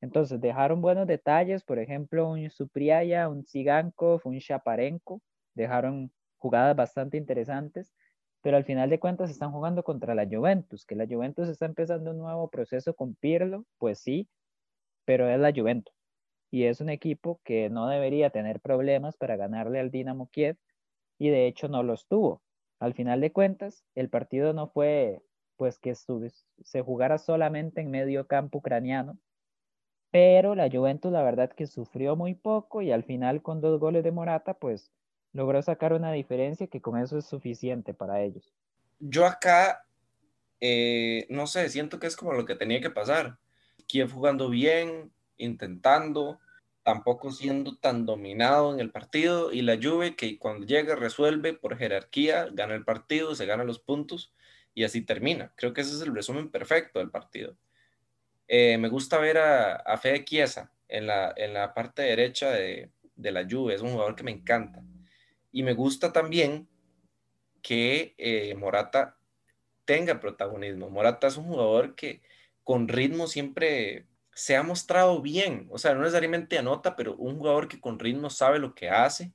[0.00, 5.20] Entonces dejaron buenos detalles, por ejemplo, un Supriaya, un Tsigankov, un Shaparenko,
[5.54, 7.94] dejaron jugadas bastante interesantes,
[8.42, 12.10] pero al final de cuentas están jugando contra la Juventus, que la Juventus está empezando
[12.10, 14.28] un nuevo proceso con Pirlo, pues sí,
[15.06, 15.94] pero es la Juventus.
[16.50, 20.58] Y es un equipo que no debería tener problemas para ganarle al Dinamo Kiev,
[21.18, 22.42] y de hecho no los tuvo.
[22.78, 25.22] Al final de cuentas, el partido no fue
[25.56, 29.18] pues que se jugara solamente en medio campo ucraniano,
[30.14, 34.04] pero la Juventus la verdad que sufrió muy poco y al final con dos goles
[34.04, 34.92] de Morata pues
[35.32, 38.54] logró sacar una diferencia que con eso es suficiente para ellos.
[39.00, 39.84] Yo acá,
[40.60, 43.38] eh, no sé, siento que es como lo que tenía que pasar.
[43.88, 46.38] Kiev jugando bien, intentando,
[46.84, 51.76] tampoco siendo tan dominado en el partido y la Juve que cuando llega resuelve por
[51.76, 54.32] jerarquía, gana el partido, se gana los puntos
[54.74, 55.52] y así termina.
[55.56, 57.56] Creo que ese es el resumen perfecto del partido.
[58.48, 62.90] Eh, me gusta ver a, a Fede Chiesa en la, en la parte derecha de,
[63.16, 64.82] de, la Juve, es un jugador que me encanta.
[65.52, 66.68] Y me gusta también
[67.62, 69.16] que eh, Morata
[69.84, 70.90] tenga protagonismo.
[70.90, 72.22] Morata es un jugador que
[72.62, 77.68] con ritmo siempre se ha mostrado bien, o sea, no necesariamente anota, pero un jugador
[77.68, 79.32] que con ritmo sabe lo que hace,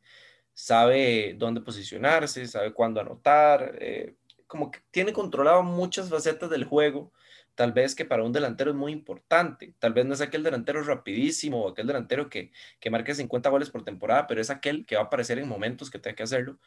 [0.54, 7.14] sabe dónde posicionarse, sabe cuándo anotar, eh, como que tiene controlado muchas facetas del juego
[7.60, 9.74] tal vez que para un delantero es muy importante.
[9.80, 13.70] Tal vez no es aquel delantero rapidísimo o aquel delantero que, que marque 50 goles
[13.70, 16.58] por temporada, pero es aquel que va a aparecer en momentos que tenga que hacerlo.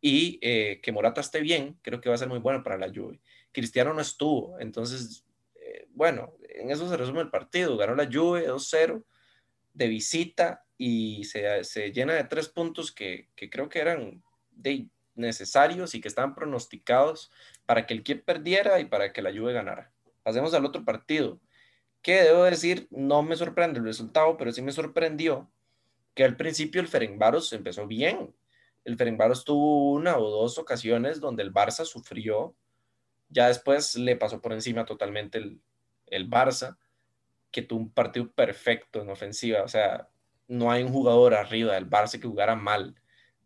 [0.00, 2.86] Y eh, que Morata esté bien, creo que va a ser muy bueno para la
[2.94, 3.18] Juve.
[3.50, 5.24] Cristiano no estuvo, entonces,
[5.56, 7.76] eh, bueno, en eso se resume el partido.
[7.76, 9.02] Ganó la Juve 2-0
[9.74, 14.22] de visita y se, se, llena de tres puntos que, que creo que eran
[15.16, 17.32] necesarios y que estaban pronosticados
[17.66, 19.92] para que el Kiev perdiera y para que la Juve ganara.
[20.26, 21.38] Pasemos al otro partido,
[22.02, 25.48] que debo decir, no me sorprende el resultado, pero sí me sorprendió
[26.14, 28.34] que al principio el Ferencváros empezó bien.
[28.82, 32.56] El Ferencváros tuvo una o dos ocasiones donde el Barça sufrió,
[33.28, 35.60] ya después le pasó por encima totalmente el,
[36.06, 36.76] el Barça,
[37.52, 40.08] que tuvo un partido perfecto en ofensiva, o sea,
[40.48, 43.00] no hay un jugador arriba del Barça que jugara mal.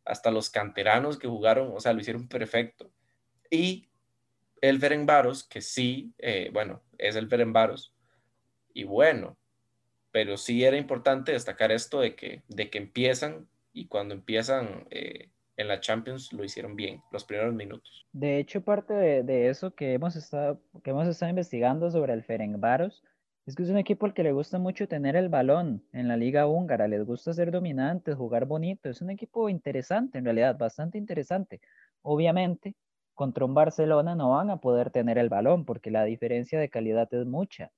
[0.07, 2.91] Hasta los canteranos que jugaron, o sea, lo hicieron perfecto.
[3.51, 3.90] Y
[4.61, 7.95] el Ferencváros, que sí, eh, bueno, es el Ferencváros,
[8.73, 9.37] y bueno,
[10.13, 15.31] pero sí era importante destacar esto de que, de que empiezan y cuando empiezan eh,
[15.57, 18.07] en la Champions lo hicieron bien, los primeros minutos.
[18.13, 22.25] De hecho, parte de, de, eso que hemos, estado, que hemos estado investigando sobre el
[22.25, 23.03] Ferencváros
[23.47, 26.17] es que es un equipo al que le gusta mucho tener el balón en la
[26.17, 30.99] liga húngara, les gusta ser dominantes, jugar bonito, es un equipo interesante en realidad, bastante
[30.99, 31.61] interesante.
[32.03, 32.75] Obviamente,
[33.21, 37.07] contra un Barcelona no van a poder tener el balón porque la diferencia de calidad
[37.13, 37.71] es mucha.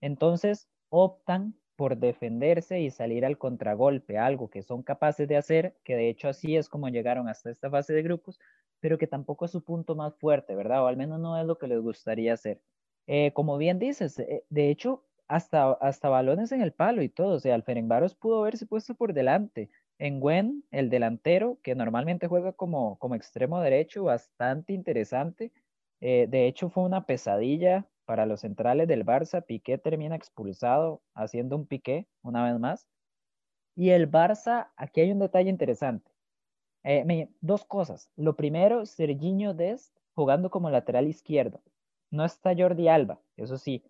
[0.00, 5.96] Entonces optan por defenderse y salir al contragolpe, algo que son capaces de hacer, que
[5.96, 8.38] de hecho así es como llegaron hasta esta fase de grupos,
[8.78, 10.84] pero que tampoco es su punto más fuerte, ¿verdad?
[10.84, 12.60] O al menos no es lo que les gustaría hacer.
[13.08, 17.34] Eh, como bien dices, eh, de hecho, hasta, hasta balones en el palo y todo,
[17.34, 19.68] o sea, el Ferencváros pudo haberse puesto por delante,
[19.98, 25.52] en Gwen, el delantero, que normalmente juega como, como extremo derecho, bastante interesante.
[26.00, 29.44] Eh, de hecho, fue una pesadilla para los centrales del Barça.
[29.44, 32.86] Piqué termina expulsado haciendo un piqué una vez más.
[33.74, 36.10] Y el Barça, aquí hay un detalle interesante.
[36.84, 38.10] Eh, dos cosas.
[38.16, 41.62] Lo primero, Serginho Dest jugando como lateral izquierdo.
[42.10, 43.84] No está Jordi Alba, eso sí,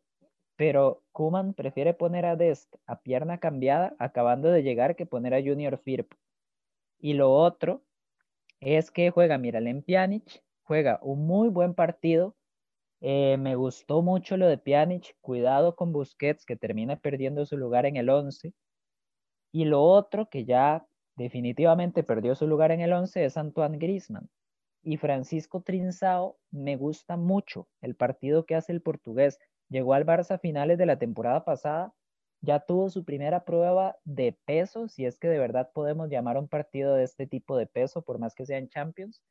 [0.56, 5.42] pero Kuman prefiere poner a Dest a pierna cambiada acabando de llegar que poner a
[5.42, 6.16] Junior Firpo.
[6.98, 7.82] Y lo otro
[8.60, 12.34] es que juega Miralem Pjanic, juega un muy buen partido.
[13.00, 17.84] Eh, me gustó mucho lo de Pjanic, cuidado con Busquets que termina perdiendo su lugar
[17.84, 18.54] en el 11.
[19.52, 20.86] Y lo otro que ya
[21.16, 24.30] definitivamente perdió su lugar en el 11 es Antoine Griezmann.
[24.82, 29.38] Y Francisco Trinzao me gusta mucho el partido que hace el portugués
[29.68, 31.92] Llegó al Barça a finales de la temporada pasada,
[32.40, 36.48] ya tuvo su primera prueba de peso, si es que de verdad podemos llamar un
[36.48, 39.22] partido de este tipo de peso, por más que sea en Champions,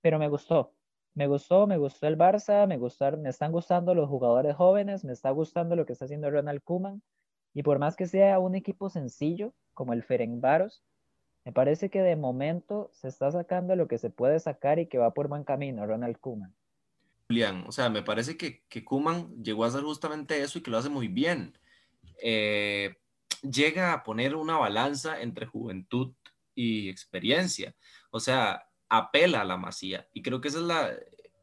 [0.00, 0.72] pero me gustó,
[1.14, 5.12] me gustó, me gustó el Barça, me, gustaron, me están gustando los jugadores jóvenes, me
[5.12, 7.02] está gustando lo que está haciendo Ronald Koeman,
[7.52, 10.82] y por más que sea un equipo sencillo, como el Ferencváros,
[11.44, 14.98] me parece que de momento se está sacando lo que se puede sacar y que
[14.98, 16.54] va por buen camino Ronald Koeman.
[17.28, 17.64] Julián.
[17.66, 20.78] O sea, me parece que, que Kuman llegó a hacer justamente eso y que lo
[20.78, 21.58] hace muy bien.
[22.22, 22.94] Eh,
[23.42, 26.14] llega a poner una balanza entre juventud
[26.54, 27.74] y experiencia.
[28.10, 30.08] O sea, apela a la masía.
[30.12, 30.92] Y creo que esa es la,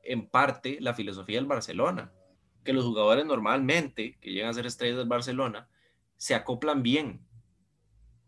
[0.03, 2.13] en parte, la filosofía del Barcelona.
[2.63, 5.67] Que los jugadores normalmente, que llegan a ser estrellas del Barcelona,
[6.17, 7.25] se acoplan bien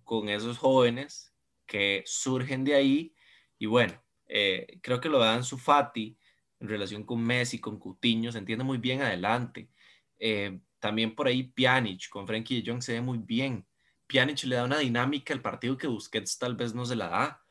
[0.03, 1.33] con esos jóvenes
[1.67, 3.15] que surgen de ahí.
[3.59, 3.93] Y bueno,
[4.27, 6.17] eh, creo que lo dan su Fati
[6.63, 9.69] en relación con Messi, con Cutiño, se entiende muy bien adelante.
[10.17, 13.67] Eh, también por ahí Pjanic con Frankie de Jong se ve muy bien.
[14.07, 17.45] Pjanic le da una dinámica al partido que Busquets tal vez no se la da.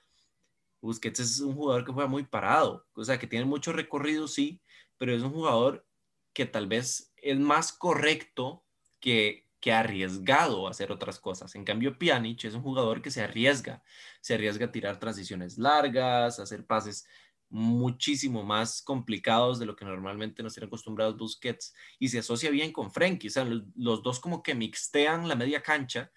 [0.81, 4.63] Busquets es un jugador que juega muy parado, o sea, que tiene mucho recorrido, sí,
[4.97, 5.87] pero es un jugador
[6.33, 8.65] que tal vez es más correcto
[8.99, 11.55] que, que arriesgado a hacer otras cosas.
[11.55, 13.83] En cambio, Pjanic es un jugador que se arriesga,
[14.23, 17.07] se arriesga a tirar transiciones largas, a hacer pases
[17.53, 22.73] muchísimo más complicados de lo que normalmente nos tienen acostumbrados Busquets y se asocia bien
[22.73, 26.11] con Frenkie, o sea, los, dos como que mixtean la media cancha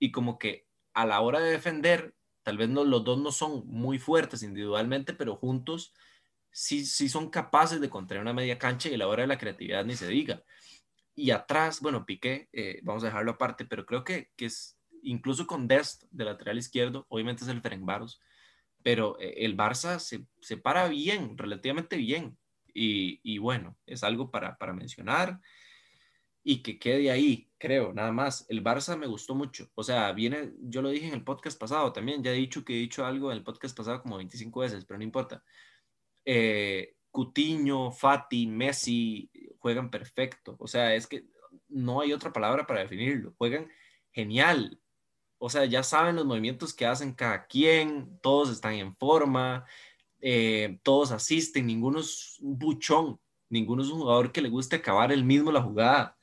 [0.00, 3.62] y como que a la hora de defender, tal vez no, los dos no son
[3.68, 5.94] muy fuertes individualmente, pero juntos
[6.50, 9.38] sí, sí son capaces de contraer una media cancha y a la hora de la
[9.38, 10.42] creatividad ni se diga.
[11.14, 15.46] Y atrás, bueno, Piqué, eh, vamos a dejarlo aparte, pero creo que, que es incluso
[15.46, 18.20] con Dest de lateral izquierdo, obviamente es el Ferencváros,
[18.82, 22.36] pero eh, el Barça se, se, para bien, relativamente bien.
[22.72, 25.40] Y, y bueno, es algo para, para, mencionar
[26.42, 28.46] y que quede ahí, creo, nada más.
[28.48, 29.68] El Barça me gustó mucho.
[29.74, 32.74] O sea, viene, yo lo dije en el podcast pasado también, ya he dicho que
[32.74, 35.42] he dicho algo en el podcast pasado como 25 veces, pero no importa.
[36.24, 40.56] Eh, Cutiño, Fati, Messi juegan perfecto.
[40.58, 41.24] O sea, es que
[41.68, 43.34] no hay otra palabra para definirlo.
[43.36, 43.68] Juegan
[44.12, 44.80] genial.
[45.42, 49.64] O sea, ya saben los movimientos que hacen cada quien, todos están en forma,
[50.20, 53.18] eh, todos asisten, ninguno es un buchón,
[53.48, 56.18] ninguno es un jugador que le guste acabar el mismo la jugada.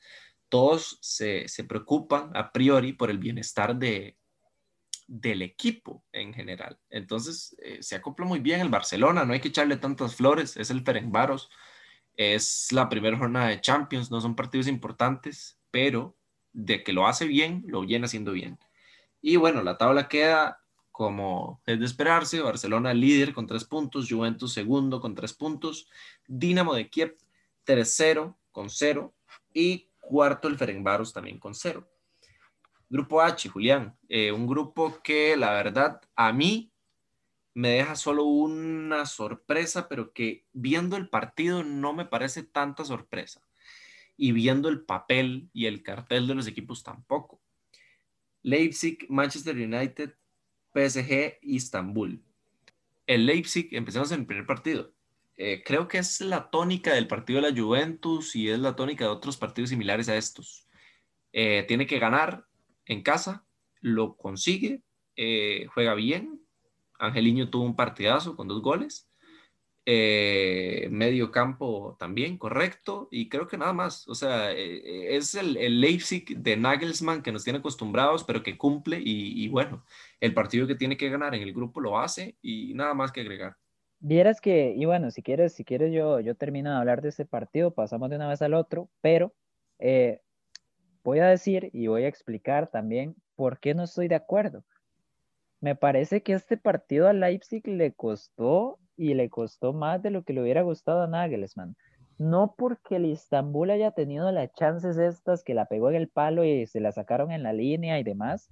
[0.48, 4.16] Todos se, se preocupan a priori por el bienestar de,
[5.08, 6.78] del equipo en general.
[6.88, 10.70] Entonces, eh, se acopla muy bien el Barcelona, no hay que echarle tantas flores, es
[10.70, 11.50] el Ferencváros,
[12.14, 16.16] es la primera jornada de Champions, no son partidos importantes, pero
[16.52, 18.58] de que lo hace bien, lo viene haciendo bien.
[19.20, 20.60] Y bueno, la tabla queda
[20.92, 25.88] como es de esperarse, Barcelona líder con tres puntos, Juventus segundo con tres puntos,
[26.26, 27.16] Dinamo de Kiev
[27.62, 29.14] tercero con cero
[29.52, 31.88] y cuarto el Ferencváros también con cero.
[32.88, 36.72] Grupo H, Julián, eh, un grupo que la verdad a mí
[37.54, 43.42] me deja solo una sorpresa, pero que viendo el partido no me parece tanta sorpresa.
[44.16, 47.37] Y viendo el papel y el cartel de los equipos tampoco.
[48.42, 50.14] Leipzig, Manchester United,
[50.74, 52.22] PSG, Istanbul.
[53.06, 54.92] El Leipzig, empezamos en el primer partido.
[55.36, 59.04] Eh, creo que es la tónica del partido de la Juventus y es la tónica
[59.04, 60.66] de otros partidos similares a estos.
[61.32, 62.44] Eh, tiene que ganar
[62.86, 63.46] en casa,
[63.80, 64.82] lo consigue,
[65.16, 66.42] eh, juega bien.
[66.98, 69.07] Angeliño tuvo un partidazo con dos goles.
[69.90, 73.08] Eh, medio campo también, correcto.
[73.10, 74.06] Y creo que nada más.
[74.06, 78.98] O sea, eh, es el, Leipzig de Nagelsmann que nos tiene acostumbrados, pero que cumple.
[78.98, 79.86] Y, y, bueno,
[80.20, 83.22] el partido que tiene que ganar en el grupo lo hace y nada más que
[83.22, 83.56] agregar.
[84.00, 87.24] Vieras que, y bueno, si quieres, si quieres yo, yo termino de hablar de este
[87.24, 89.34] partido, pasamos de una vez al otro, pero
[89.78, 90.20] eh,
[91.02, 94.64] voy a decir y voy a explicar también por qué no estoy de acuerdo.
[95.60, 100.22] Me parece que este partido a Leipzig le costó y le costó más de lo
[100.22, 101.76] que le hubiera gustado a Nagelsmann.
[102.18, 106.44] No porque el Istanbul haya tenido las chances estas que la pegó en el palo
[106.44, 108.48] y se la sacaron en la línea y demás,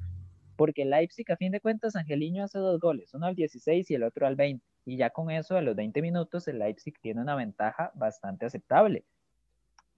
[0.57, 4.05] porque Leipzig a fin de cuentas Angeliño hace dos goles, uno al 16 y el
[4.05, 7.35] otro al 20, y ya con eso a los 20 minutos el Leipzig tiene una
[7.35, 9.05] ventaja bastante aceptable.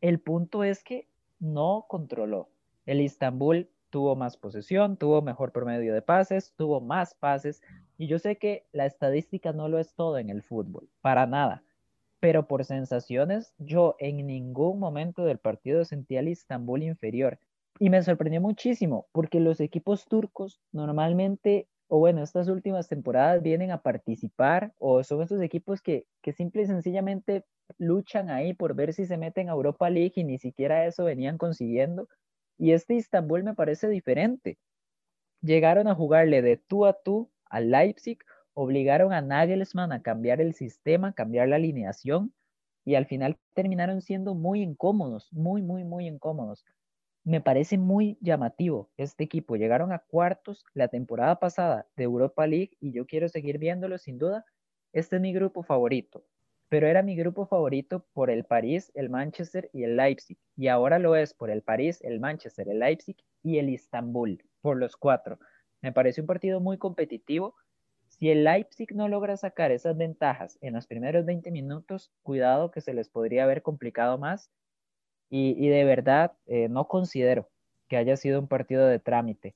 [0.01, 2.49] El punto es que no controló.
[2.87, 7.63] El Istanbul tuvo más posesión, tuvo mejor promedio de pases, tuvo más pases.
[7.97, 11.63] Y yo sé que la estadística no lo es todo en el fútbol, para nada.
[12.21, 17.39] Pero por sensaciones, yo en ningún momento del partido sentí al Istanbul inferior.
[17.79, 23.71] Y me sorprendió muchísimo, porque los equipos turcos normalmente, o bueno, estas últimas temporadas vienen
[23.71, 27.45] a participar, o son esos equipos que, que simple y sencillamente
[27.77, 31.39] luchan ahí por ver si se meten a Europa League y ni siquiera eso venían
[31.39, 32.09] consiguiendo.
[32.59, 34.59] Y este Istanbul me parece diferente.
[35.41, 38.19] Llegaron a jugarle de tú a tú al Leipzig,
[38.53, 42.35] obligaron a Nagelsmann a cambiar el sistema, cambiar la alineación
[42.85, 46.65] y al final terminaron siendo muy incómodos, muy, muy, muy incómodos.
[47.25, 49.55] Me parece muy llamativo este equipo.
[49.55, 54.19] Llegaron a cuartos la temporada pasada de Europa League y yo quiero seguir viéndolo sin
[54.19, 54.45] duda.
[54.93, 56.25] Este es mi grupo favorito
[56.69, 60.99] pero era mi grupo favorito por el París, el Manchester y el Leipzig, y ahora
[60.99, 65.39] lo es por el París, el Manchester, el Leipzig y el Istanbul, por los cuatro.
[65.81, 67.55] Me parece un partido muy competitivo.
[68.09, 72.81] Si el Leipzig no logra sacar esas ventajas en los primeros 20 minutos, cuidado que
[72.81, 74.51] se les podría haber complicado más.
[75.31, 77.51] Y, de verdad, eh, no considero
[77.87, 79.55] que haya sido un partido de trámite.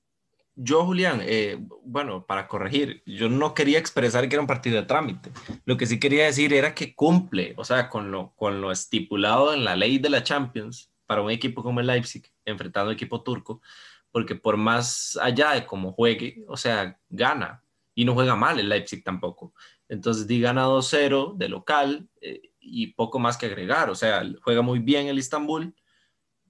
[0.55, 4.87] Yo, Julián, eh, bueno, para corregir, yo no quería expresar que era un partido de
[4.87, 5.31] trámite.
[5.65, 9.55] Lo que sí quería decir era que cumple, o sea, con lo, con lo estipulado
[9.55, 13.23] en la ley de la Champions para un equipo como el Leipzig, enfrentando a equipo
[13.23, 13.63] turco,
[14.11, 18.69] porque por más allá de cómo juegue, o sea, gana y no juega mal el
[18.69, 19.55] Leipzig tampoco.
[19.89, 24.61] Entonces, di gana 2-0 de local eh, y poco más que agregar, o sea, juega
[24.61, 25.75] muy bien el Istanbul,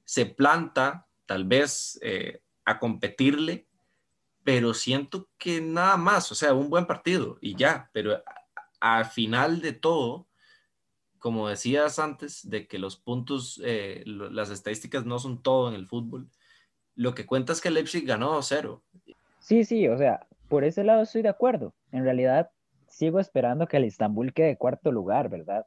[0.05, 3.69] se planta tal vez eh, a competirle
[4.45, 8.23] pero siento que nada más, o sea, un buen partido y ya, pero
[8.81, 10.27] al final de todo,
[11.19, 15.87] como decías antes, de que los puntos, eh, las estadísticas no son todo en el
[15.87, 16.29] fútbol,
[16.95, 18.83] lo que cuenta es que Leipzig ganó 2-0.
[19.39, 21.75] Sí, sí, o sea, por ese lado estoy de acuerdo.
[21.91, 22.51] En realidad,
[22.89, 25.67] sigo esperando que el Istanbul quede cuarto lugar, ¿verdad?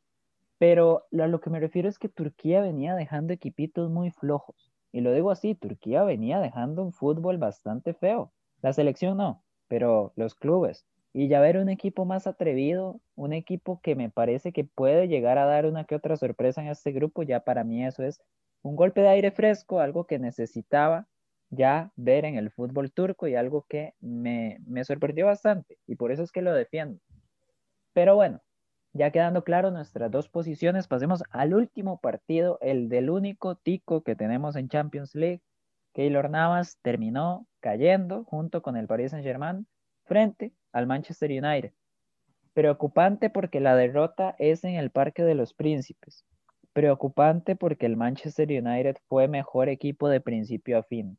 [0.58, 4.72] Pero a lo que me refiero es que Turquía venía dejando equipitos muy flojos.
[4.92, 8.32] Y lo digo así, Turquía venía dejando un fútbol bastante feo.
[8.62, 10.86] La selección no, pero los clubes.
[11.14, 15.38] Y ya ver un equipo más atrevido, un equipo que me parece que puede llegar
[15.38, 18.22] a dar una que otra sorpresa en este grupo, ya para mí eso es
[18.62, 21.08] un golpe de aire fresco, algo que necesitaba
[21.50, 26.12] ya ver en el fútbol turco y algo que me, me sorprendió bastante y por
[26.12, 27.00] eso es que lo defiendo.
[27.94, 28.42] Pero bueno,
[28.94, 34.16] ya quedando claro nuestras dos posiciones, pasemos al último partido, el del único tico que
[34.16, 35.42] tenemos en Champions League,
[35.96, 39.66] Keylor Navas terminó cayendo junto con el Paris Saint-Germain
[40.04, 41.72] frente al Manchester United.
[42.54, 46.26] Preocupante porque la derrota es en el Parque de los Príncipes.
[46.74, 51.18] Preocupante porque el Manchester United fue mejor equipo de principio a fin.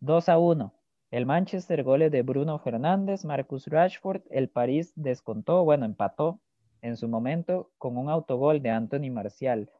[0.00, 0.74] 2 a 1.
[1.12, 6.40] El Manchester goles de Bruno Fernández, Marcus Rashford, el París descontó, bueno, empató
[6.80, 9.70] en su momento con un autogol de Anthony Marcial.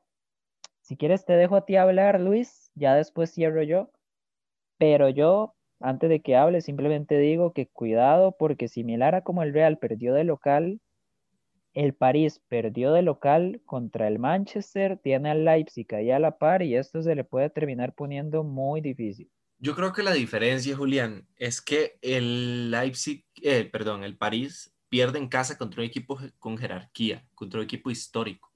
[0.80, 3.90] Si quieres te dejo a ti hablar, Luis, ya después cierro yo.
[4.82, 9.54] Pero yo, antes de que hable, simplemente digo que cuidado porque similar a como el
[9.54, 10.80] Real perdió de local,
[11.72, 16.62] el París perdió de local contra el Manchester, tiene al Leipzig ahí a la par
[16.62, 19.30] y esto se le puede terminar poniendo muy difícil.
[19.60, 25.20] Yo creo que la diferencia, Julián, es que el Leipzig, eh, perdón, el París pierde
[25.20, 28.52] en casa contra un equipo con jerarquía, contra un equipo histórico.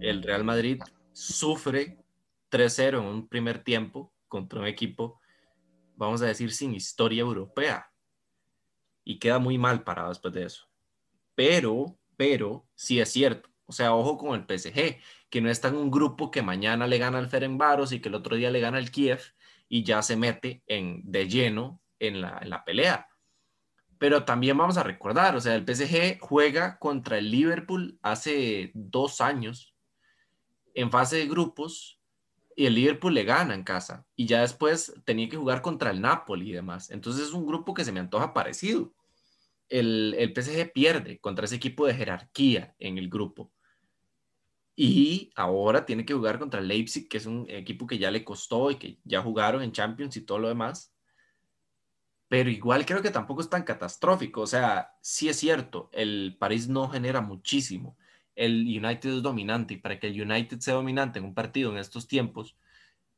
[0.00, 0.80] El Real Madrid
[1.12, 1.98] sufre
[2.48, 5.20] 3-0 en un primer tiempo contra un equipo
[6.06, 7.90] vamos a decir, sin historia europea.
[9.04, 10.68] Y queda muy mal parado después de eso.
[11.34, 13.50] Pero, pero, sí es cierto.
[13.66, 15.00] O sea, ojo con el PSG,
[15.30, 18.14] que no está en un grupo que mañana le gana al Ferencváros y que el
[18.14, 19.20] otro día le gana al Kiev
[19.68, 23.08] y ya se mete en, de lleno en la, en la pelea.
[23.98, 29.20] Pero también vamos a recordar, o sea, el PSG juega contra el Liverpool hace dos
[29.20, 29.74] años
[30.74, 32.01] en fase de grupos
[32.56, 36.00] y el Liverpool le gana en casa y ya después tenía que jugar contra el
[36.00, 36.90] Napoli y demás.
[36.90, 38.92] Entonces es un grupo que se me antoja parecido.
[39.68, 43.50] El, el PSG pierde contra ese equipo de jerarquía en el grupo.
[44.74, 48.70] Y ahora tiene que jugar contra Leipzig, que es un equipo que ya le costó
[48.70, 50.94] y que ya jugaron en Champions y todo lo demás.
[52.28, 54.40] Pero igual creo que tampoco es tan catastrófico.
[54.40, 57.96] O sea, sí es cierto, el París no genera muchísimo
[58.34, 61.78] el United es dominante y para que el United sea dominante en un partido en
[61.78, 62.56] estos tiempos,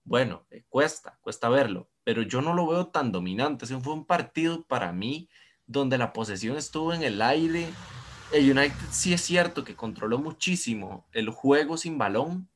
[0.04, 3.64] bueno, eh, cuesta, cuesta verlo, pero yo no lo veo tan dominante.
[3.64, 5.28] Ese fue un partido para mí
[5.66, 7.68] donde la posesión estuvo en el aire.
[8.32, 12.48] El United sí es cierto que controló muchísimo el juego sin balón,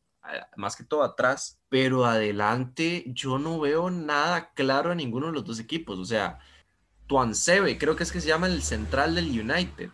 [0.57, 5.45] más que todo atrás, pero adelante yo no veo nada claro en ninguno de los
[5.45, 5.99] dos equipos.
[5.99, 6.39] O sea,
[7.07, 9.91] Tuansebe, creo que es que se llama el central del United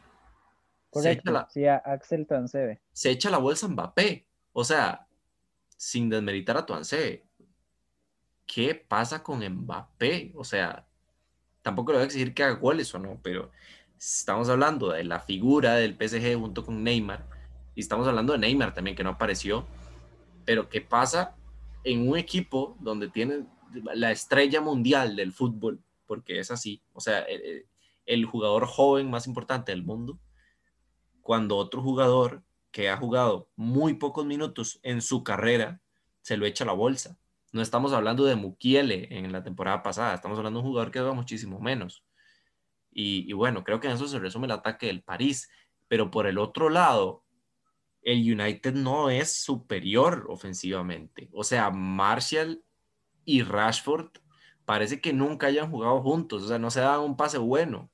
[0.95, 2.81] Correcto, la, sí, Axel Tuansebe.
[2.93, 4.29] Se echa la bolsa Mbappé.
[4.53, 5.09] O sea,
[5.77, 7.25] sin desmeritar a Tuansebe.
[8.47, 10.33] ¿Qué pasa con Mbappé?
[10.37, 10.87] O sea,
[11.63, 13.51] tampoco le voy a exigir que haga goles o no, pero
[13.99, 17.27] estamos hablando de la figura del PSG junto con Neymar.
[17.75, 19.67] Y estamos hablando de Neymar también, que no apareció.
[20.45, 21.35] Pero ¿qué pasa
[21.83, 23.47] en un equipo donde tiene
[23.95, 25.83] la estrella mundial del fútbol?
[26.07, 26.81] Porque es así.
[26.93, 27.67] O sea, el,
[28.07, 30.21] el jugador joven más importante del mundo
[31.25, 35.81] cuando otro jugador que ha jugado muy pocos minutos en su carrera
[36.20, 37.18] se lo echa a la bolsa.
[37.51, 40.99] No estamos hablando de Mukiele en la temporada pasada, estamos hablando de un jugador que
[40.99, 42.05] juega muchísimo menos.
[42.93, 45.51] Y, bueno, creo que en eso se resume el ataque del París.
[45.89, 47.25] Pero por el otro lado,
[48.03, 51.29] el United no es superior ofensivamente.
[51.33, 52.62] O sea, Marshall
[53.25, 54.11] y Rashford
[54.64, 56.45] parece que nunca hayan jugado juntos.
[56.45, 57.91] O sea, no se dan un pase bueno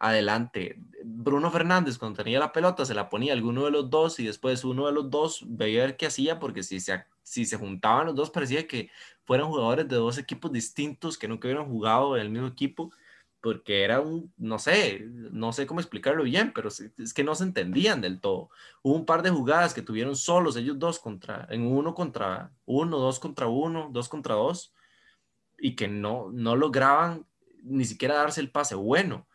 [0.00, 0.80] adelante.
[1.04, 4.64] Bruno Fernández, cuando tenía la pelota, se la ponía alguno de los dos y después
[4.64, 8.16] uno de los dos veía ver qué hacía, porque si, se, si se juntaban los
[8.16, 8.90] dos parecía que
[9.24, 12.90] fueran jugadores de dos equipos distintos que nunca hubieran jugado en el mismo equipo,
[13.42, 17.44] porque era un, no sé, no sé cómo explicarlo bien, pero es que no se
[17.44, 18.50] entendían del todo.
[18.82, 22.98] Hubo un par de jugadas que tuvieron solos ellos dos contra, en uno contra uno,
[22.98, 24.74] dos contra uno, dos contra dos,
[25.58, 27.26] y que no, no lograban
[27.62, 29.26] ni siquiera darse el pase bueno.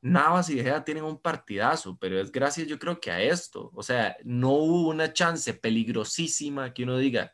[0.00, 3.70] Navas y De tienen un partidazo, pero es gracias yo creo que a esto.
[3.74, 7.32] O sea, no hubo una chance peligrosísima que uno diga,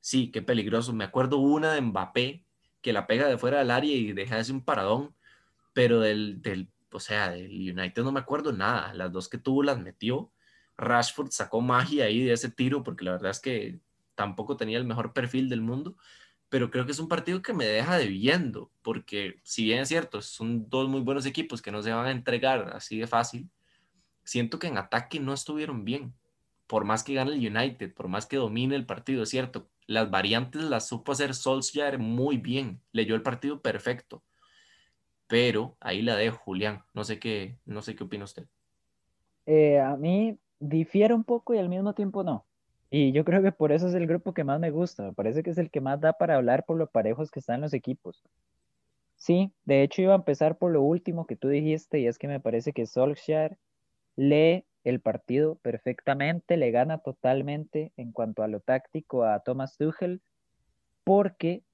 [0.00, 0.92] sí, qué peligroso.
[0.92, 2.44] Me acuerdo una de Mbappé
[2.80, 5.14] que la pega de fuera del área y deja ese un paradón,
[5.74, 8.94] pero del, del, o sea, del United no me acuerdo nada.
[8.94, 10.32] Las dos que tuvo las metió.
[10.78, 13.80] Rashford sacó magia ahí de ese tiro porque la verdad es que
[14.14, 15.96] tampoco tenía el mejor perfil del mundo,
[16.48, 20.22] pero creo que es un partido que me deja debiendo, porque si bien es cierto,
[20.22, 23.50] son dos muy buenos equipos que no se van a entregar así de fácil,
[24.24, 26.14] siento que en ataque no estuvieron bien.
[26.66, 30.10] Por más que gane el United, por más que domine el partido, es cierto, las
[30.10, 34.24] variantes las supo hacer Solskjaer muy bien, leyó el partido perfecto.
[35.28, 36.84] Pero ahí la dejo, Julián.
[36.94, 38.46] No sé qué, no sé qué opina usted.
[39.46, 42.46] Eh, a mí difiere un poco y al mismo tiempo no.
[42.90, 45.02] Y yo creo que por eso es el grupo que más me gusta.
[45.02, 47.60] Me parece que es el que más da para hablar por lo parejos que están
[47.60, 48.22] los equipos.
[49.16, 52.28] Sí, de hecho iba a empezar por lo último que tú dijiste y es que
[52.28, 53.58] me parece que Solskjaer
[54.14, 60.22] lee el partido perfectamente, le gana totalmente en cuanto a lo táctico a Thomas Tuchel,
[61.02, 61.64] porque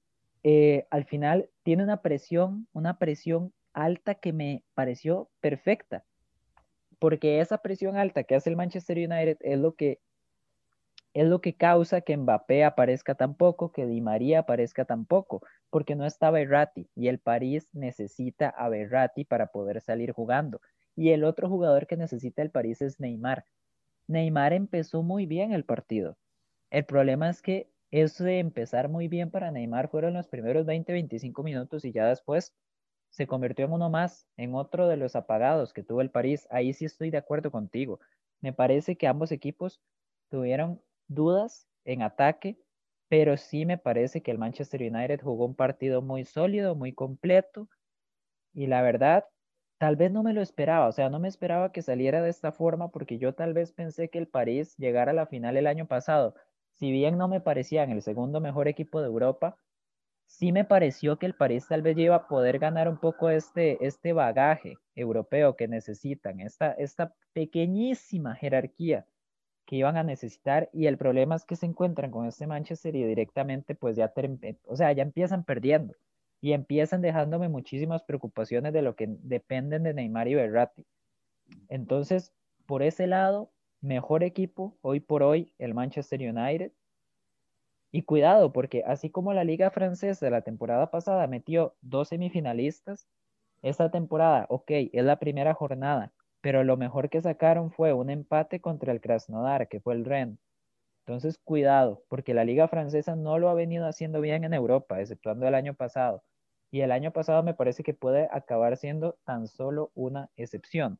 [0.43, 6.05] eh, al final tiene una presión, una presión alta que me pareció perfecta,
[6.97, 9.99] porque esa presión alta que hace el Manchester United es lo que
[11.13, 15.43] es lo que causa que Mbappé aparezca tan poco, que Di María aparezca tan poco,
[15.69, 20.59] porque no está Berratti y el París necesita a Berratti para poder salir jugando.
[20.95, 23.45] Y el otro jugador que necesita el París es Neymar.
[24.07, 26.17] Neymar empezó muy bien el partido.
[26.71, 31.43] El problema es que eso de empezar muy bien para Neymar fueron los primeros 20-25
[31.43, 32.55] minutos y ya después
[33.11, 36.47] se convirtió en uno más, en otro de los apagados que tuvo el París.
[36.49, 37.99] Ahí sí estoy de acuerdo contigo.
[38.41, 39.79] Me parece que ambos equipos
[40.29, 42.57] tuvieron dudas en ataque,
[43.09, 47.69] pero sí me parece que el Manchester United jugó un partido muy sólido, muy completo,
[48.53, 49.25] y la verdad,
[49.79, 52.51] tal vez no me lo esperaba, o sea, no me esperaba que saliera de esta
[52.51, 55.87] forma porque yo tal vez pensé que el París llegara a la final el año
[55.87, 56.35] pasado.
[56.73, 59.57] Si bien no me parecía en el segundo mejor equipo de Europa,
[60.25, 63.85] sí me pareció que el París tal vez iba a poder ganar un poco este,
[63.85, 69.05] este bagaje europeo que necesitan, esta, esta pequeñísima jerarquía
[69.73, 73.05] que iban a necesitar y el problema es que se encuentran con este Manchester y
[73.05, 74.13] directamente pues ya,
[74.67, 75.95] o sea, ya empiezan perdiendo
[76.41, 80.85] y empiezan dejándome muchísimas preocupaciones de lo que dependen de Neymar y Berratti.
[81.69, 82.31] Entonces,
[82.67, 83.49] por ese lado,
[83.81, 86.71] mejor equipo hoy por hoy el Manchester United.
[87.91, 93.07] Y cuidado, porque así como la liga francesa de la temporada pasada metió dos semifinalistas,
[93.63, 96.11] esta temporada, ok, es la primera jornada,
[96.43, 100.37] pero lo mejor que sacaron fue un empate contra el Krasnodar, que fue el Ren.
[101.05, 105.47] Entonces, cuidado, porque la liga francesa no lo ha venido haciendo bien en Europa, exceptuando
[105.47, 106.21] el año pasado.
[106.69, 110.99] Y el año pasado me parece que puede acabar siendo tan solo una excepción.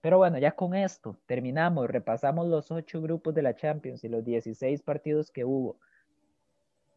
[0.00, 4.24] Pero bueno, ya con esto terminamos, repasamos los ocho grupos de la Champions y los
[4.24, 5.80] 16 partidos que hubo.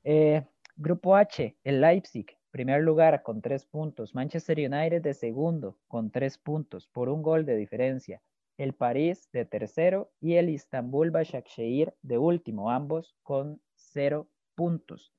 [0.04, 4.14] Eh, grupo H, el Leipzig, Primer lugar con tres puntos.
[4.14, 8.22] Manchester United de segundo con tres puntos por un gol de diferencia.
[8.58, 15.14] El París de tercero y el Istanbul Başakşehir de último, ambos con cero puntos.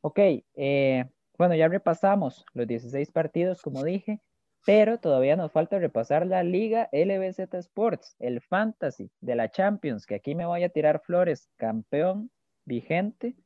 [0.00, 1.04] Ok, eh,
[1.38, 4.20] bueno, ya repasamos los 16 partidos, como dije,
[4.66, 10.16] pero todavía nos falta repasar la Liga LBZ Sports, el Fantasy de la Champions, que
[10.16, 12.30] aquí me voy a tirar flores, campeón
[12.64, 13.36] vigente,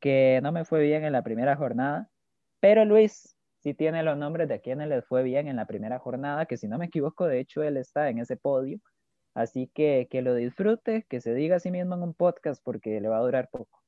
[0.00, 2.10] que no me fue bien en la primera jornada,
[2.62, 6.46] pero Luis sí tiene los nombres de quienes les fue bien en la primera jornada,
[6.46, 8.78] que si no me equivoco, de hecho él está en ese podio.
[9.34, 13.00] Así que que lo disfrute, que se diga a sí mismo en un podcast porque
[13.00, 13.82] le va a durar poco.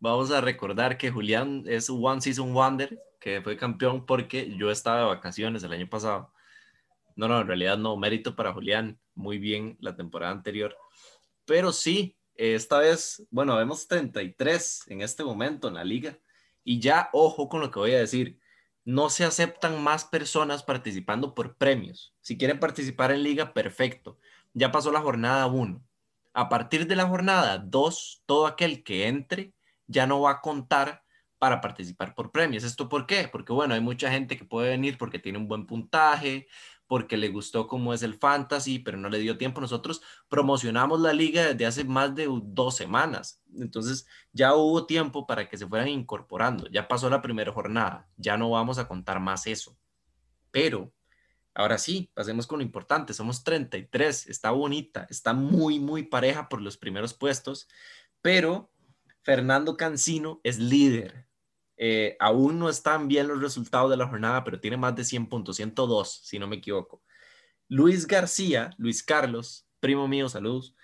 [0.00, 4.98] Vamos a recordar que Julián es One Season Wonder, que fue campeón porque yo estaba
[4.98, 6.32] de vacaciones el año pasado.
[7.14, 10.76] No, no, en realidad no, mérito para Julián, muy bien la temporada anterior.
[11.44, 16.18] Pero sí, esta vez, bueno, vemos 33 en este momento en la liga.
[16.64, 18.38] Y ya, ojo con lo que voy a decir,
[18.84, 22.14] no se aceptan más personas participando por premios.
[22.20, 24.18] Si quieren participar en liga, perfecto.
[24.54, 25.82] Ya pasó la jornada 1.
[26.34, 29.54] A partir de la jornada 2, todo aquel que entre
[29.86, 31.02] ya no va a contar
[31.38, 32.64] para participar por premios.
[32.64, 33.28] ¿Esto por qué?
[33.30, 36.46] Porque bueno, hay mucha gente que puede venir porque tiene un buen puntaje,
[36.92, 39.62] porque le gustó cómo es el fantasy, pero no le dio tiempo.
[39.62, 45.48] Nosotros promocionamos la liga desde hace más de dos semanas, entonces ya hubo tiempo para
[45.48, 46.68] que se fueran incorporando.
[46.68, 49.74] Ya pasó la primera jornada, ya no vamos a contar más eso.
[50.50, 50.92] Pero
[51.54, 53.14] ahora sí, pasemos con lo importante.
[53.14, 57.68] Somos 33, está bonita, está muy, muy pareja por los primeros puestos,
[58.20, 58.70] pero
[59.22, 61.26] Fernando Cancino es líder
[61.84, 65.28] eh, aún no están bien los resultados de la jornada, pero tiene más de 100
[65.28, 67.02] puntos, 102, si no me equivoco.
[67.66, 70.76] Luis García, Luis Carlos, primo mío, saludos,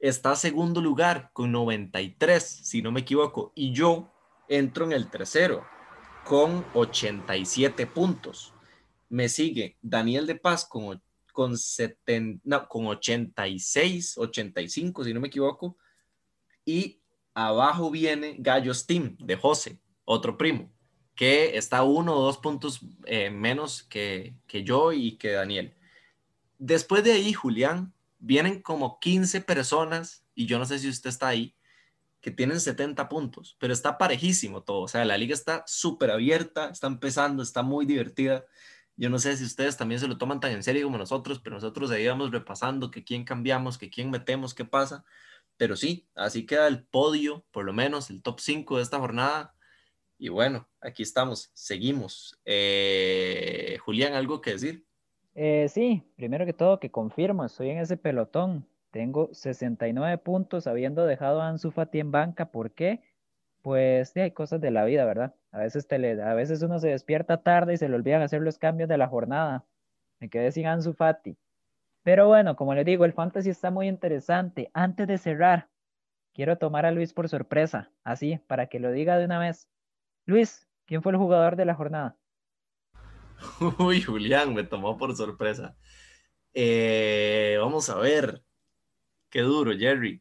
[0.00, 4.12] está segundo lugar con 93, si no me equivoco, y yo
[4.48, 5.64] entro en el tercero
[6.24, 8.52] con 87 puntos.
[9.08, 11.00] Me sigue Daniel de Paz con,
[11.32, 11.54] con,
[12.68, 15.76] con 86, 85, si no me equivoco,
[16.64, 17.00] y
[17.34, 19.78] abajo viene Gallos Team de José
[20.10, 20.72] otro primo,
[21.14, 25.76] que está uno o dos puntos eh, menos que, yo y que Daniel.
[26.56, 31.28] Después de ahí, Julián, vienen como 15 personas, y yo no sé si usted está
[31.28, 31.54] ahí,
[32.22, 34.80] que tienen 70 puntos, pero está parejísimo todo.
[34.80, 38.46] O sea, la liga está súper abierta, está empezando, está muy divertida.
[38.96, 41.56] Yo no sé si ustedes también se lo toman tan en serio como nosotros, pero
[41.56, 45.04] nosotros ahí vamos repasando que quién cambiamos, que quién metemos, qué pasa.
[45.58, 49.54] Pero sí, así queda el podio, por lo menos el top 5 de esta jornada.
[50.18, 52.38] Y bueno, aquí estamos, seguimos.
[52.44, 54.84] Eh, Julián, ¿algo que decir?
[55.34, 58.66] Eh, sí, primero que todo que confirmo, estoy en ese pelotón.
[58.90, 62.50] Tengo 69 puntos habiendo dejado a Ansu Fati en banca.
[62.50, 63.02] ¿Por qué?
[63.62, 65.34] Pues hay cosas de la vida, ¿verdad?
[65.52, 68.88] A veces, a veces uno se despierta tarde y se le olvidan hacer los cambios
[68.88, 69.64] de la jornada.
[70.18, 71.36] Me quedé sin Ansu Fati.
[72.02, 74.70] Pero bueno, como les digo, el fantasy está muy interesante.
[74.72, 75.68] Antes de cerrar,
[76.34, 79.68] quiero tomar a Luis por sorpresa, así, para que lo diga de una vez.
[80.28, 82.18] Luis, ¿quién fue el jugador de la jornada?
[83.78, 85.74] Uy, Julián, me tomó por sorpresa.
[86.52, 88.44] Eh, vamos a ver.
[89.30, 90.20] Qué duro, Jerry.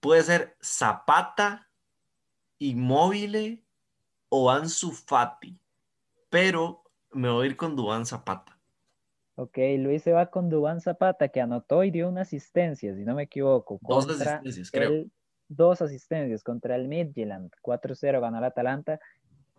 [0.00, 1.70] Puede ser Zapata,
[2.58, 3.64] Inmóvil
[4.28, 5.56] o Ansu Fati,
[6.28, 6.82] pero
[7.12, 8.58] me voy a ir con Dubán Zapata.
[9.36, 13.14] Ok, Luis se va con Dubán Zapata, que anotó y dio una asistencia, si no
[13.14, 13.78] me equivoco.
[13.82, 15.06] Dos asistencias, creo
[15.56, 19.00] dos asistencias contra el Midtjylland, 4-0 ganó el Atalanta.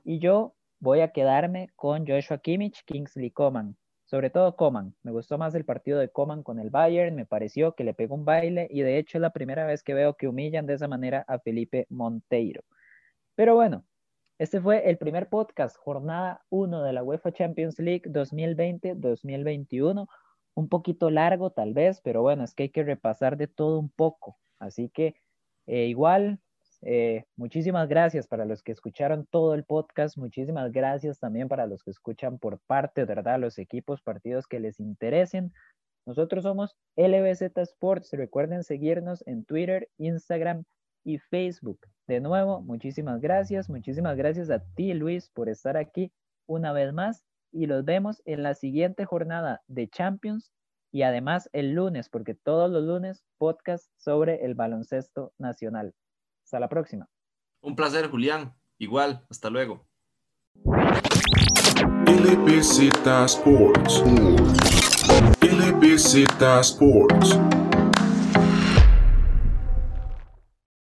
[0.03, 3.77] Y yo voy a quedarme con Joshua Kimmich, Kingsley Coman.
[4.05, 4.93] Sobre todo Coman.
[5.01, 7.15] Me gustó más el partido de Coman con el Bayern.
[7.15, 9.93] Me pareció que le pegó un baile y de hecho es la primera vez que
[9.93, 12.63] veo que humillan de esa manera a Felipe Monteiro.
[13.35, 13.85] Pero bueno,
[14.37, 20.07] este fue el primer podcast, jornada 1 de la UEFA Champions League 2020-2021.
[20.55, 23.89] Un poquito largo tal vez, pero bueno, es que hay que repasar de todo un
[23.89, 24.37] poco.
[24.59, 25.15] Así que
[25.67, 26.39] eh, igual,
[26.81, 31.81] eh, muchísimas gracias para los que escucharon todo el podcast, muchísimas gracias también para los
[31.83, 33.39] que escuchan por parte, ¿verdad?
[33.39, 35.53] Los equipos, partidos que les interesen.
[36.05, 38.11] Nosotros somos LBZ Sports.
[38.11, 40.65] Recuerden seguirnos en Twitter, Instagram
[41.05, 41.79] y Facebook.
[42.07, 43.69] De nuevo, muchísimas gracias.
[43.69, 46.11] Muchísimas gracias a ti, Luis, por estar aquí
[46.45, 47.23] una vez más.
[47.53, 50.51] Y los vemos en la siguiente jornada de Champions
[50.93, 55.95] y además el lunes, porque todos los lunes podcast sobre el baloncesto nacional.
[56.45, 57.09] Hasta la próxima.
[57.61, 58.53] Un placer, Julián.
[58.77, 59.85] Igual, hasta luego.
[62.05, 64.03] LBZ Sports.
[65.41, 66.15] LBZ
[66.61, 67.39] Sports.